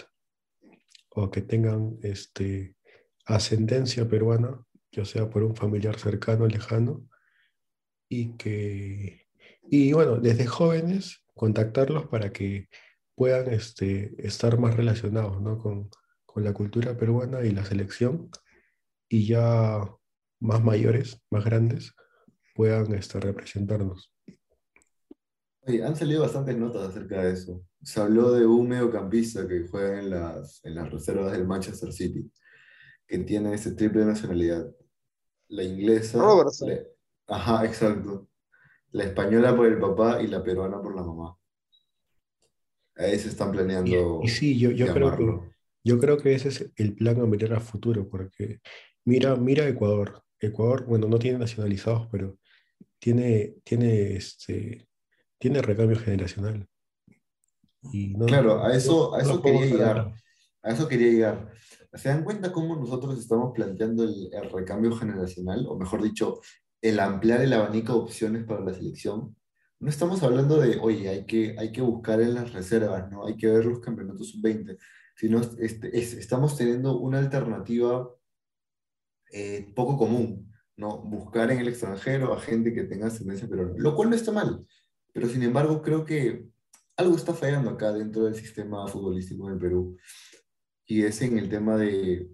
o 1.09 1.29
que 1.29 1.41
tengan 1.41 1.97
este, 2.01 2.75
ascendencia 3.25 4.07
peruana, 4.07 4.63
ya 4.91 5.05
sea 5.05 5.29
por 5.29 5.43
un 5.43 5.55
familiar 5.55 5.99
cercano 5.99 6.45
o 6.45 6.47
lejano, 6.47 7.07
y 8.09 8.35
que, 8.37 9.27
y 9.69 9.93
bueno, 9.93 10.17
desde 10.17 10.47
jóvenes 10.47 11.23
contactarlos 11.39 12.05
para 12.07 12.33
que 12.33 12.67
puedan 13.15 13.47
este, 13.53 14.13
estar 14.17 14.59
más 14.59 14.75
relacionados 14.75 15.41
¿no? 15.41 15.57
con, 15.57 15.89
con 16.25 16.43
la 16.43 16.51
cultura 16.51 16.97
peruana 16.97 17.45
y 17.45 17.51
la 17.51 17.63
selección 17.63 18.29
y 19.07 19.25
ya 19.25 19.79
más 20.41 20.61
mayores, 20.61 21.21
más 21.31 21.45
grandes, 21.45 21.95
puedan 22.53 22.93
este, 22.93 23.21
representarnos. 23.21 24.13
han 25.65 25.95
salido 25.95 26.23
bastantes 26.23 26.57
notas 26.57 26.89
acerca 26.89 27.23
de 27.23 27.31
eso. 27.31 27.63
Se 27.83 28.01
habló 28.01 28.33
de 28.33 28.45
un 28.45 28.67
mediocampista 28.67 29.47
que 29.47 29.65
juega 29.65 29.97
en 29.97 30.09
las, 30.09 30.59
en 30.65 30.75
las 30.75 30.91
reservas 30.91 31.31
del 31.31 31.47
Manchester 31.47 31.93
City, 31.93 32.29
que 33.07 33.19
tiene 33.19 33.53
ese 33.53 33.71
triple 33.75 34.03
nacionalidad. 34.03 34.69
La 35.47 35.63
inglesa. 35.63 36.19
ajá, 37.27 37.65
exacto. 37.65 38.28
La 38.91 39.03
española 39.03 39.55
por 39.55 39.67
el 39.67 39.79
papá 39.79 40.21
y 40.21 40.27
la 40.27 40.43
peruana 40.43 40.81
por 40.81 40.95
la 40.95 41.03
mamá. 41.03 41.35
Ahí 42.95 43.17
se 43.17 43.29
están 43.29 43.51
planeando. 43.51 44.21
Y, 44.23 44.27
sí, 44.27 44.57
yo, 44.57 44.71
yo 44.71 44.93
creo 44.93 45.15
que, 45.15 45.39
yo 45.83 45.99
creo 45.99 46.17
que 46.17 46.33
ese 46.33 46.49
es 46.49 46.71
el 46.75 46.95
plan 46.95 47.21
a 47.21 47.25
mirar 47.25 47.53
a 47.53 47.59
futuro, 47.59 48.09
porque 48.09 48.59
Mira, 49.09 49.35
mira 49.35 49.67
Ecuador. 49.67 50.23
Ecuador, 50.39 50.85
bueno, 50.85 51.07
no 51.07 51.17
tiene 51.17 51.39
nacionalizados, 51.39 52.07
pero 52.11 52.37
tiene, 52.99 53.55
tiene, 53.63 54.15
este, 54.15 54.87
tiene 55.39 55.63
recambio 55.63 55.97
generacional. 55.97 56.67
claro, 58.27 58.63
a 58.63 58.75
eso, 58.75 59.15
a 59.15 59.21
eso 59.21 59.41
quería 59.41 59.65
llegar. 59.65 60.13
A 60.61 60.71
eso 60.71 60.87
quería 60.87 61.11
llegar. 61.11 61.51
¿Se 61.93 62.09
dan 62.09 62.23
cuenta 62.23 62.51
cómo 62.51 62.75
nosotros 62.75 63.17
estamos 63.17 63.51
planteando 63.53 64.03
el, 64.03 64.29
recambio 64.51 64.95
generacional? 64.95 65.65
O 65.67 65.75
mejor 65.75 66.03
dicho, 66.03 66.39
el 66.81 66.99
ampliar 66.99 67.41
el 67.41 67.53
abanico 67.53 67.93
de 67.93 67.99
opciones 67.99 68.43
para 68.43 68.63
la 68.63 68.73
selección. 68.73 69.35
No 69.79 69.89
estamos 69.89 70.21
hablando 70.23 70.59
de, 70.59 70.77
oye, 70.79 71.09
hay 71.09 71.25
que, 71.25 71.55
hay 71.57 71.71
que 71.71 71.81
buscar 71.81 72.21
en 72.21 72.33
las 72.33 72.53
reservas, 72.53 73.09
¿no? 73.09 73.25
Hay 73.25 73.37
que 73.37 73.47
ver 73.47 73.65
los 73.65 73.79
campeonatos 73.79 74.31
sub-20, 74.31 74.77
sino 75.15 75.41
este, 75.59 75.97
estamos 75.97 76.57
teniendo 76.57 76.97
una 76.97 77.19
alternativa 77.19 78.09
eh, 79.31 79.71
poco 79.75 79.97
común, 79.97 80.51
¿no? 80.75 80.97
Buscar 81.01 81.51
en 81.51 81.59
el 81.59 81.67
extranjero 81.67 82.33
a 82.33 82.39
gente 82.39 82.73
que 82.73 82.83
tenga 82.83 83.07
ascendencia 83.07 83.47
peruana, 83.47 83.73
lo 83.77 83.95
cual 83.95 84.09
no 84.09 84.15
está 84.15 84.31
mal, 84.31 84.65
pero 85.13 85.27
sin 85.27 85.43
embargo 85.43 85.81
creo 85.81 86.03
que 86.03 86.45
algo 86.97 87.15
está 87.15 87.33
fallando 87.33 87.69
acá 87.69 87.91
dentro 87.91 88.23
del 88.23 88.35
sistema 88.35 88.87
futbolístico 88.87 89.47
en 89.47 89.53
el 89.53 89.59
Perú, 89.59 89.97
y 90.85 91.03
es 91.03 91.21
en 91.21 91.37
el 91.37 91.49
tema 91.49 91.77
de, 91.77 92.29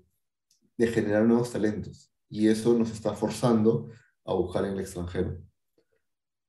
de 0.78 0.88
generar 0.88 1.26
nuevos 1.26 1.52
talentos, 1.52 2.14
y 2.30 2.48
eso 2.48 2.78
nos 2.78 2.92
está 2.92 3.14
forzando 3.14 3.90
a 4.26 4.34
buscar 4.34 4.66
en 4.66 4.74
el 4.74 4.80
extranjero. 4.80 5.38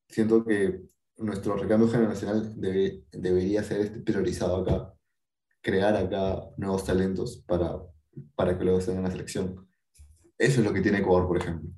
Siento 0.08 0.44
que 0.44 0.82
nuestro 1.18 1.56
recambio 1.56 1.88
generacional 1.88 2.58
debe, 2.60 3.04
debería 3.12 3.62
ser 3.62 3.80
este 3.80 4.00
priorizado 4.00 4.56
acá, 4.56 4.94
crear 5.60 5.96
acá 5.96 6.42
nuevos 6.56 6.84
talentos 6.84 7.42
para, 7.46 7.78
para 8.34 8.56
que 8.56 8.64
luego 8.64 8.78
estén 8.78 8.96
en 8.96 9.04
la 9.04 9.10
selección. 9.10 9.68
Eso 10.38 10.60
es 10.60 10.66
lo 10.66 10.72
que 10.72 10.80
tiene 10.80 10.98
Ecuador, 10.98 11.26
por 11.26 11.38
ejemplo. 11.38 11.70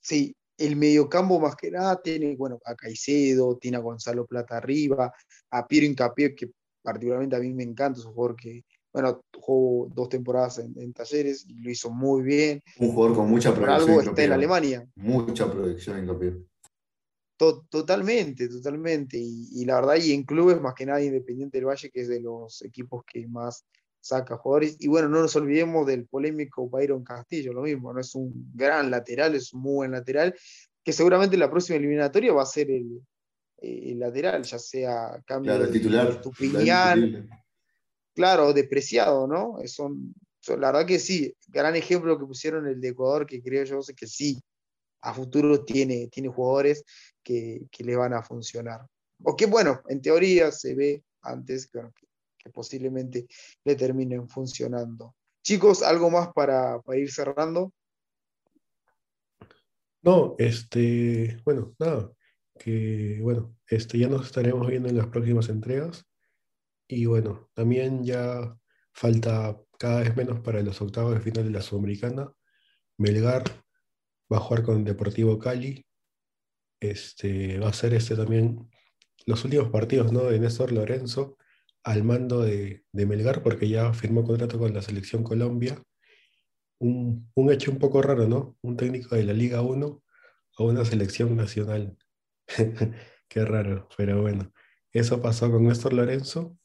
Sí, 0.00 0.34
el 0.56 0.76
mediocampo 0.76 1.38
más 1.38 1.56
que 1.56 1.70
nada 1.70 2.00
tiene, 2.02 2.36
bueno, 2.36 2.58
a 2.64 2.74
Caicedo, 2.74 3.56
tiene 3.58 3.76
a 3.76 3.80
Gonzalo 3.80 4.26
Plata 4.26 4.56
arriba, 4.56 5.12
a 5.50 5.66
Piero 5.66 5.86
Incapié, 5.86 6.34
que 6.34 6.50
particularmente 6.82 7.36
a 7.36 7.40
mí 7.40 7.52
me 7.54 7.62
encanta, 7.62 8.00
su 8.00 8.12
jugador 8.12 8.36
que, 8.36 8.64
bueno, 8.92 9.22
jugó 9.38 9.88
dos 9.94 10.08
temporadas 10.08 10.58
en, 10.58 10.92
Talleres 10.92 11.46
y 11.48 11.60
lo 11.60 11.70
hizo 11.70 11.90
muy 11.90 12.22
bien. 12.22 12.62
Un 12.78 12.92
jugador 12.92 13.16
con 13.16 13.30
mucha 13.30 13.54
proyección. 13.54 13.90
algo 13.90 14.00
está 14.02 14.24
en 14.24 14.32
Alemania. 14.32 14.88
Mucha 14.96 15.50
proyección 15.50 15.98
en 15.98 16.04
Incapié. 16.04 16.34
totalmente, 17.36 18.48
totalmente. 18.48 19.16
Y, 19.18 19.48
y, 19.52 19.64
la 19.64 19.76
verdad, 19.76 19.96
y 19.96 20.12
en 20.12 20.24
clubes 20.24 20.60
más 20.60 20.74
que 20.74 20.86
nada 20.86 21.02
Independiente 21.02 21.58
del 21.58 21.66
Valle, 21.66 21.90
que 21.90 22.00
es 22.00 22.08
de 22.08 22.20
los 22.20 22.62
equipos 22.62 23.04
que 23.04 23.26
más 23.28 23.64
saca 24.00 24.36
jugadores. 24.36 24.76
Y 24.80 24.88
bueno, 24.88 25.08
no 25.08 25.20
nos 25.20 25.36
olvidemos 25.36 25.86
del 25.86 26.06
polémico 26.06 26.68
Byron 26.68 27.04
Castillo, 27.04 27.52
lo 27.52 27.62
mismo, 27.62 27.92
no 27.92 28.00
es 28.00 28.14
un 28.14 28.50
gran 28.54 28.90
lateral, 28.90 29.34
es 29.34 29.52
un 29.52 29.62
muy 29.62 29.74
buen 29.74 29.92
lateral, 29.92 30.34
que 30.82 30.92
seguramente 30.92 31.36
la 31.36 31.50
próxima 31.50 31.76
eliminatoria 31.76 32.32
va 32.32 32.42
a 32.42 32.46
ser 32.46 32.70
el, 32.70 33.02
lateral, 33.98 34.42
ya 34.42 34.58
sea 34.58 35.22
cambio 35.26 35.54
claro, 35.54 35.70
titular, 35.70 36.22
de 36.22 37.28
claro, 38.14 38.52
depreciado, 38.52 39.26
¿no? 39.26 39.56
Son, 39.66 40.14
la 40.46 40.72
verdad 40.72 40.86
que 40.86 40.98
sí, 40.98 41.34
gran 41.48 41.76
ejemplo 41.76 42.18
que 42.18 42.26
pusieron 42.26 42.66
el 42.66 42.80
de 42.80 42.88
Ecuador, 42.88 43.26
que 43.26 43.42
creo 43.42 43.64
yo 43.64 43.80
que 43.96 44.06
sí, 44.06 44.40
a 45.02 45.14
futuro 45.14 45.64
tiene, 45.64 46.08
tiene 46.08 46.28
jugadores 46.28 46.84
que, 47.22 47.62
que 47.70 47.84
le 47.84 47.96
van 47.96 48.14
a 48.14 48.22
funcionar. 48.22 48.86
O 49.22 49.36
que 49.36 49.46
bueno, 49.46 49.82
en 49.88 50.00
teoría 50.00 50.50
se 50.52 50.74
ve 50.74 51.04
antes 51.22 51.66
que 51.66 51.80
que 52.42 52.50
posiblemente 52.50 53.26
le 53.64 53.76
terminen 53.76 54.28
funcionando. 54.28 55.14
Chicos, 55.42 55.82
¿algo 55.82 56.10
más 56.10 56.32
para, 56.34 56.80
ir 56.94 57.10
cerrando? 57.10 57.72
No, 60.02 60.34
este, 60.38 61.40
bueno, 61.44 61.74
nada, 61.78 62.10
que 62.58 63.18
bueno, 63.20 63.54
este, 63.68 63.98
ya 63.98 64.08
nos 64.08 64.26
estaremos 64.26 64.66
viendo 64.66 64.88
en 64.88 64.96
las 64.96 65.08
próximas 65.08 65.48
entregas 65.48 66.06
y 66.90 67.06
bueno, 67.06 67.48
también 67.54 68.04
ya 68.04 68.56
falta 68.92 69.56
cada 69.78 70.00
vez 70.00 70.16
menos 70.16 70.40
para 70.40 70.62
los 70.62 70.80
octavos 70.82 71.14
de 71.14 71.20
final 71.20 71.44
de 71.44 71.50
la 71.50 71.62
Sudamericana. 71.62 72.32
Melgar 72.98 73.44
va 74.32 74.38
a 74.38 74.40
jugar 74.40 74.62
con 74.64 74.84
Deportivo 74.84 75.38
Cali. 75.38 75.86
Este, 76.80 77.58
va 77.58 77.68
a 77.68 77.72
ser 77.72 77.94
este 77.94 78.16
también 78.16 78.68
los 79.26 79.44
últimos 79.44 79.70
partidos 79.70 80.12
¿no? 80.12 80.24
de 80.24 80.40
Néstor 80.40 80.72
Lorenzo 80.72 81.36
al 81.84 82.04
mando 82.04 82.42
de, 82.42 82.84
Melgar 82.92 83.42
porque 83.42 83.68
ya 83.68 83.92
firmó 83.92 84.24
contrato 84.24 84.58
con 84.58 84.74
la 84.74 84.82
selección 84.82 85.22
Colombia. 85.22 85.82
Un, 86.78 87.30
hecho 87.50 87.70
un 87.70 87.78
poco 87.78 88.02
raro, 88.02 88.26
¿no? 88.26 88.56
Un 88.62 88.76
técnico 88.76 89.14
de 89.14 89.24
la 89.24 89.32
Liga 89.32 89.60
1 89.62 90.02
a 90.58 90.62
una 90.62 90.84
selección 90.84 91.36
nacional. 91.36 91.96
Qué 93.28 93.44
raro, 93.44 93.88
pero 93.96 94.22
bueno, 94.22 94.52
eso 94.92 95.22
pasó 95.22 95.50
con 95.50 95.64
Néstor 95.64 95.92
Lorenzo. 95.92 96.58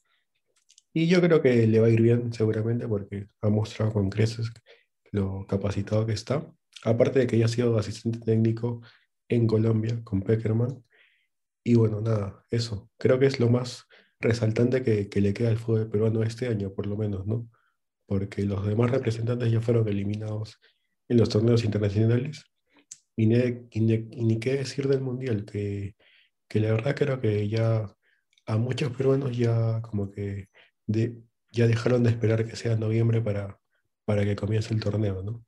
Y 0.98 1.08
yo 1.08 1.20
creo 1.20 1.42
que 1.42 1.66
le 1.66 1.78
va 1.78 1.88
a 1.88 1.90
ir 1.90 2.00
bien 2.00 2.32
seguramente 2.32 2.88
porque 2.88 3.28
ha 3.42 3.50
mostrado 3.50 3.92
con 3.92 4.08
creces 4.08 4.50
lo 5.12 5.46
capacitado 5.46 6.06
que 6.06 6.14
está. 6.14 6.50
Aparte 6.84 7.18
de 7.18 7.26
que 7.26 7.36
ya 7.36 7.44
ha 7.44 7.48
sido 7.48 7.78
asistente 7.78 8.20
técnico 8.20 8.80
en 9.28 9.46
Colombia 9.46 10.00
con 10.04 10.22
Peckerman. 10.22 10.82
Y 11.62 11.74
bueno, 11.74 12.00
nada, 12.00 12.46
eso. 12.50 12.88
Creo 12.96 13.18
que 13.18 13.26
es 13.26 13.38
lo 13.40 13.50
más 13.50 13.84
resaltante 14.20 14.82
que, 14.82 15.20
le 15.20 15.34
queda 15.34 15.50
al 15.50 15.58
fútbol 15.58 15.90
peruano 15.90 16.22
este 16.22 16.46
año, 16.46 16.72
por 16.72 16.86
lo 16.86 16.96
menos, 16.96 17.26
¿no? 17.26 17.46
Porque 18.06 18.44
los 18.44 18.66
demás 18.66 18.90
representantes 18.90 19.52
ya 19.52 19.60
fueron 19.60 19.86
eliminados 19.88 20.58
en 21.10 21.18
los 21.18 21.28
torneos 21.28 21.62
internacionales. 21.62 22.42
Y, 23.16 23.26
ni 23.26 24.40
qué 24.40 24.54
decir 24.54 24.88
del 24.88 25.02
Mundial, 25.02 25.44
que, 25.44 25.94
que 26.48 26.60
la 26.60 26.70
verdad 26.72 26.96
creo 26.96 27.20
que 27.20 27.46
ya 27.50 27.94
a 28.46 28.56
muchos 28.56 28.96
peruanos 28.96 29.36
ya 29.36 29.82
como 29.82 30.10
que 30.10 30.48
de, 30.86 31.22
ya 31.52 31.66
dejaron 31.66 32.02
de 32.02 32.10
esperar 32.10 32.46
que 32.46 32.56
sea 32.56 32.76
noviembre 32.76 33.20
para, 33.20 33.60
para 34.04 34.24
que 34.24 34.36
comience 34.36 34.72
el 34.72 34.80
torneo, 34.80 35.22
¿no? 35.22 35.44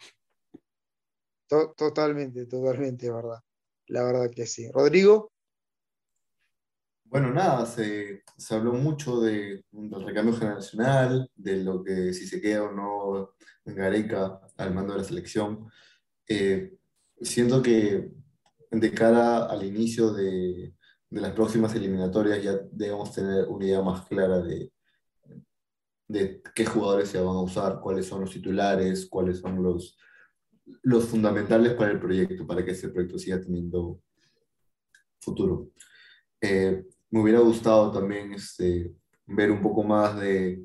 totalmente, 1.77 2.44
totalmente, 2.46 3.11
verdad. 3.11 3.40
La 3.87 4.05
verdad 4.05 4.31
que 4.31 4.46
sí. 4.46 4.70
Rodrigo. 4.70 5.33
Bueno, 7.05 7.33
nada, 7.33 7.64
se, 7.64 8.22
habló 8.51 8.74
mucho 8.74 9.20
de, 9.20 9.64
del 9.70 10.05
recambio 10.05 10.35
generacional, 10.37 11.31
de 11.35 11.64
lo 11.64 11.83
que 11.83 12.12
si 12.12 12.27
se 12.27 12.38
queda 12.38 12.64
o 12.64 12.72
no 12.72 13.35
Gareca 13.64 14.40
al 14.59 14.74
mando 14.74 14.92
de 14.92 14.98
la 14.98 15.05
selección. 15.05 15.70
Eh, 16.27 16.77
siento 17.22 17.62
que 17.62 18.11
de 18.70 18.92
cara 18.92 19.46
al 19.46 19.64
inicio 19.64 20.12
de, 20.12 20.74
de, 21.09 21.20
las 21.20 21.33
próximas 21.33 21.74
eliminatorias 21.74 22.42
ya 22.42 22.59
debemos 22.70 23.14
tener 23.14 23.46
una 23.48 23.64
idea 23.64 23.81
más 23.81 24.07
clara 24.07 24.40
de, 24.40 24.70
de 26.09 26.42
qué 26.55 26.64
jugadores 26.64 27.11
se 27.11 27.21
van 27.21 27.37
a 27.37 27.42
usar, 27.42 27.81
cuáles 27.81 28.07
son 28.07 28.23
los 28.23 28.31
titulares, 28.31 29.07
cuáles 29.07 29.38
son 29.38 29.62
los, 29.62 29.99
los 30.83 31.05
fundamentales 31.05 31.75
para 31.75 31.92
el 31.92 32.01
proyecto, 32.01 32.47
para 32.47 32.64
que 32.64 32.71
ese 32.71 32.88
proyecto 32.88 33.18
siga 33.18 33.40
teniendo 33.40 34.01
futuro. 35.21 35.71
Eh, 36.40 36.85
me 37.11 37.21
hubiera 37.21 37.40
gustado 37.40 37.92
también 37.92 38.33
este, 38.33 38.94
ver 39.27 39.51
un 39.51 39.61
poco 39.61 39.83
más 39.83 40.18
de, 40.18 40.64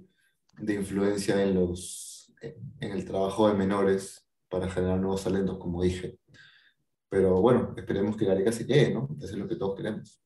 de 0.57 0.73
influencia 0.73 1.41
en, 1.43 1.55
los, 1.55 2.33
en 2.41 2.91
el 2.91 3.05
trabajo 3.05 3.47
de 3.47 3.55
menores 3.55 4.25
para 4.49 4.69
generar 4.69 4.99
nuevos 4.99 5.23
talentos, 5.23 5.57
como 5.57 5.83
dije. 5.83 6.19
Pero 7.09 7.41
bueno, 7.41 7.73
esperemos 7.75 8.15
que 8.15 8.25
Gareca 8.25 8.51
se 8.51 8.65
quede, 8.65 8.93
¿no? 8.93 9.09
Eso 9.17 9.33
es 9.33 9.37
lo 9.37 9.47
que 9.47 9.55
todos 9.55 9.75
queremos. 9.75 10.21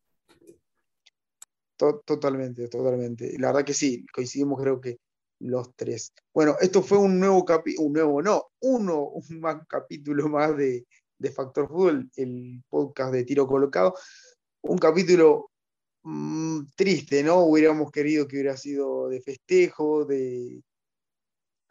Totalmente, 1.78 2.68
totalmente. 2.70 3.38
La 3.38 3.48
verdad 3.48 3.66
que 3.66 3.74
sí, 3.74 4.06
coincidimos 4.08 4.60
creo 4.60 4.82
que 4.82 5.00
los 5.40 5.76
tres. 5.76 6.14
Bueno, 6.34 6.56
esto 6.60 6.82
fue 6.82 6.98
un 6.98 7.20
nuevo 7.20 7.46
capítulo, 7.46 7.88
un 7.88 7.94
nuevo, 7.94 8.22
no, 8.22 8.44
uno, 8.62 9.04
un 9.10 9.40
más 9.40 9.58
capítulo 9.68 10.28
más 10.30 10.56
de, 10.58 10.86
de 11.18 11.32
Factor 11.32 11.68
Fútbol, 11.68 12.10
el 12.16 12.64
podcast 12.70 13.14
de 13.14 13.24
tiro 13.24 13.48
colocado. 13.48 13.94
Un 14.62 14.78
capítulo 14.78 15.52
mmm, 16.04 16.62
triste, 16.76 17.24
¿no? 17.24 17.44
Hubiéramos 17.44 17.92
querido 17.92 18.28
que 18.28 18.38
hubiera 18.38 18.58
sido 18.58 19.10
de 19.10 19.22
festejo, 19.22 20.06
de, 20.06 20.62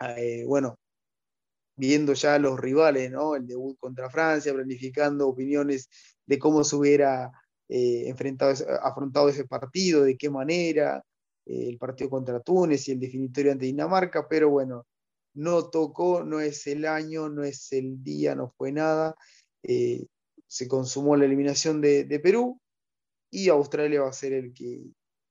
eh, 0.01 0.45
bueno, 0.47 0.79
viendo 1.77 2.15
ya 2.15 2.39
los 2.39 2.59
rivales, 2.59 3.11
¿no? 3.11 3.35
El 3.37 3.47
debut 3.47 3.77
contra 3.79 4.11
Francia, 4.11 4.55
planificando 4.55 5.29
opiniones 5.29 5.89
de 6.25 6.39
cómo 6.39 6.65
se 6.65 6.77
hubiera 6.77 7.31
eh, 7.69 8.09
enfrentado, 8.09 8.55
afrontado 8.83 9.29
ese 9.29 9.45
partido, 9.45 10.03
de 10.03 10.17
qué 10.17 10.31
manera, 10.31 11.03
el 11.47 11.79
partido 11.79 12.11
contra 12.11 12.41
Túnez 12.41 12.89
y 12.89 12.93
el 12.93 13.01
definitorio 13.01 13.53
ante 13.53 13.67
Dinamarca, 13.67 14.27
pero 14.29 14.51
bueno, 14.51 14.87
no 15.35 15.71
tocó, 15.71 16.25
no 16.25 16.41
es 16.41 16.67
el 16.67 16.87
año, 16.87 17.29
no 17.29 17.45
es 17.45 17.73
el 17.73 18.03
día, 18.03 18.35
no 18.35 18.53
fue 18.57 18.73
nada. 18.73 19.15
Eh, 19.63 20.07
se 20.47 20.69
consumó 20.69 21.17
la 21.17 21.27
eliminación 21.27 21.81
de, 21.81 22.21
Perú 22.23 22.61
y 23.31 23.49
Australia 23.49 24.03
va 24.03 24.09
a 24.09 24.13
ser 24.13 24.33
el 24.33 24.53
que, 24.55 24.83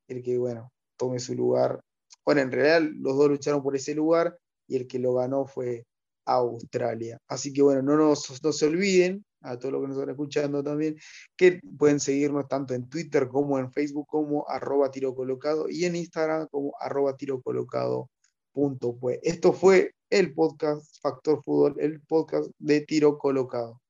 el 0.07 0.23
que, 0.23 0.37
bueno, 0.37 0.71
tome 0.97 1.19
su 1.19 1.35
lugar. 1.35 1.81
Bueno, 2.23 2.41
en 2.41 2.51
realidad 2.51 2.89
los 2.97 3.17
dos 3.17 3.29
lucharon 3.29 3.63
por 3.63 3.75
ese 3.75 3.95
lugar 3.95 4.37
y 4.67 4.75
el 4.77 4.87
que 4.87 4.99
lo 4.99 5.15
ganó 5.15 5.45
fue 5.45 5.85
Australia. 6.25 7.19
Así 7.27 7.53
que 7.53 7.61
bueno, 7.61 7.81
no, 7.81 7.95
nos, 7.95 8.43
no 8.43 8.51
se 8.51 8.65
olviden 8.67 9.25
a 9.41 9.57
todos 9.59 9.73
los 9.73 9.81
que 9.81 9.87
nos 9.87 9.97
están 9.97 10.09
escuchando 10.09 10.63
también, 10.63 10.97
que 11.37 11.59
pueden 11.77 11.99
seguirnos 11.99 12.47
tanto 12.47 12.73
en 12.73 12.89
Twitter 12.89 13.27
como 13.27 13.59
en 13.59 13.71
Facebook 13.71 14.07
como 14.07 14.47
arroba 14.49 14.91
tiro 14.91 15.13
colocado 15.15 15.69
y 15.69 15.85
en 15.85 15.95
Instagram 15.95 16.47
como 16.49 16.73
arroba 16.79 17.15
tiro 17.15 17.41
colocado. 17.41 18.09
Punto, 18.51 18.97
pues. 18.97 19.19
Esto 19.21 19.53
fue 19.53 19.91
el 20.09 20.33
podcast 20.33 20.83
Factor 21.01 21.43
Fútbol, 21.43 21.75
el 21.79 22.01
podcast 22.01 22.49
de 22.57 22.81
tiro 22.81 23.17
colocado. 23.17 23.81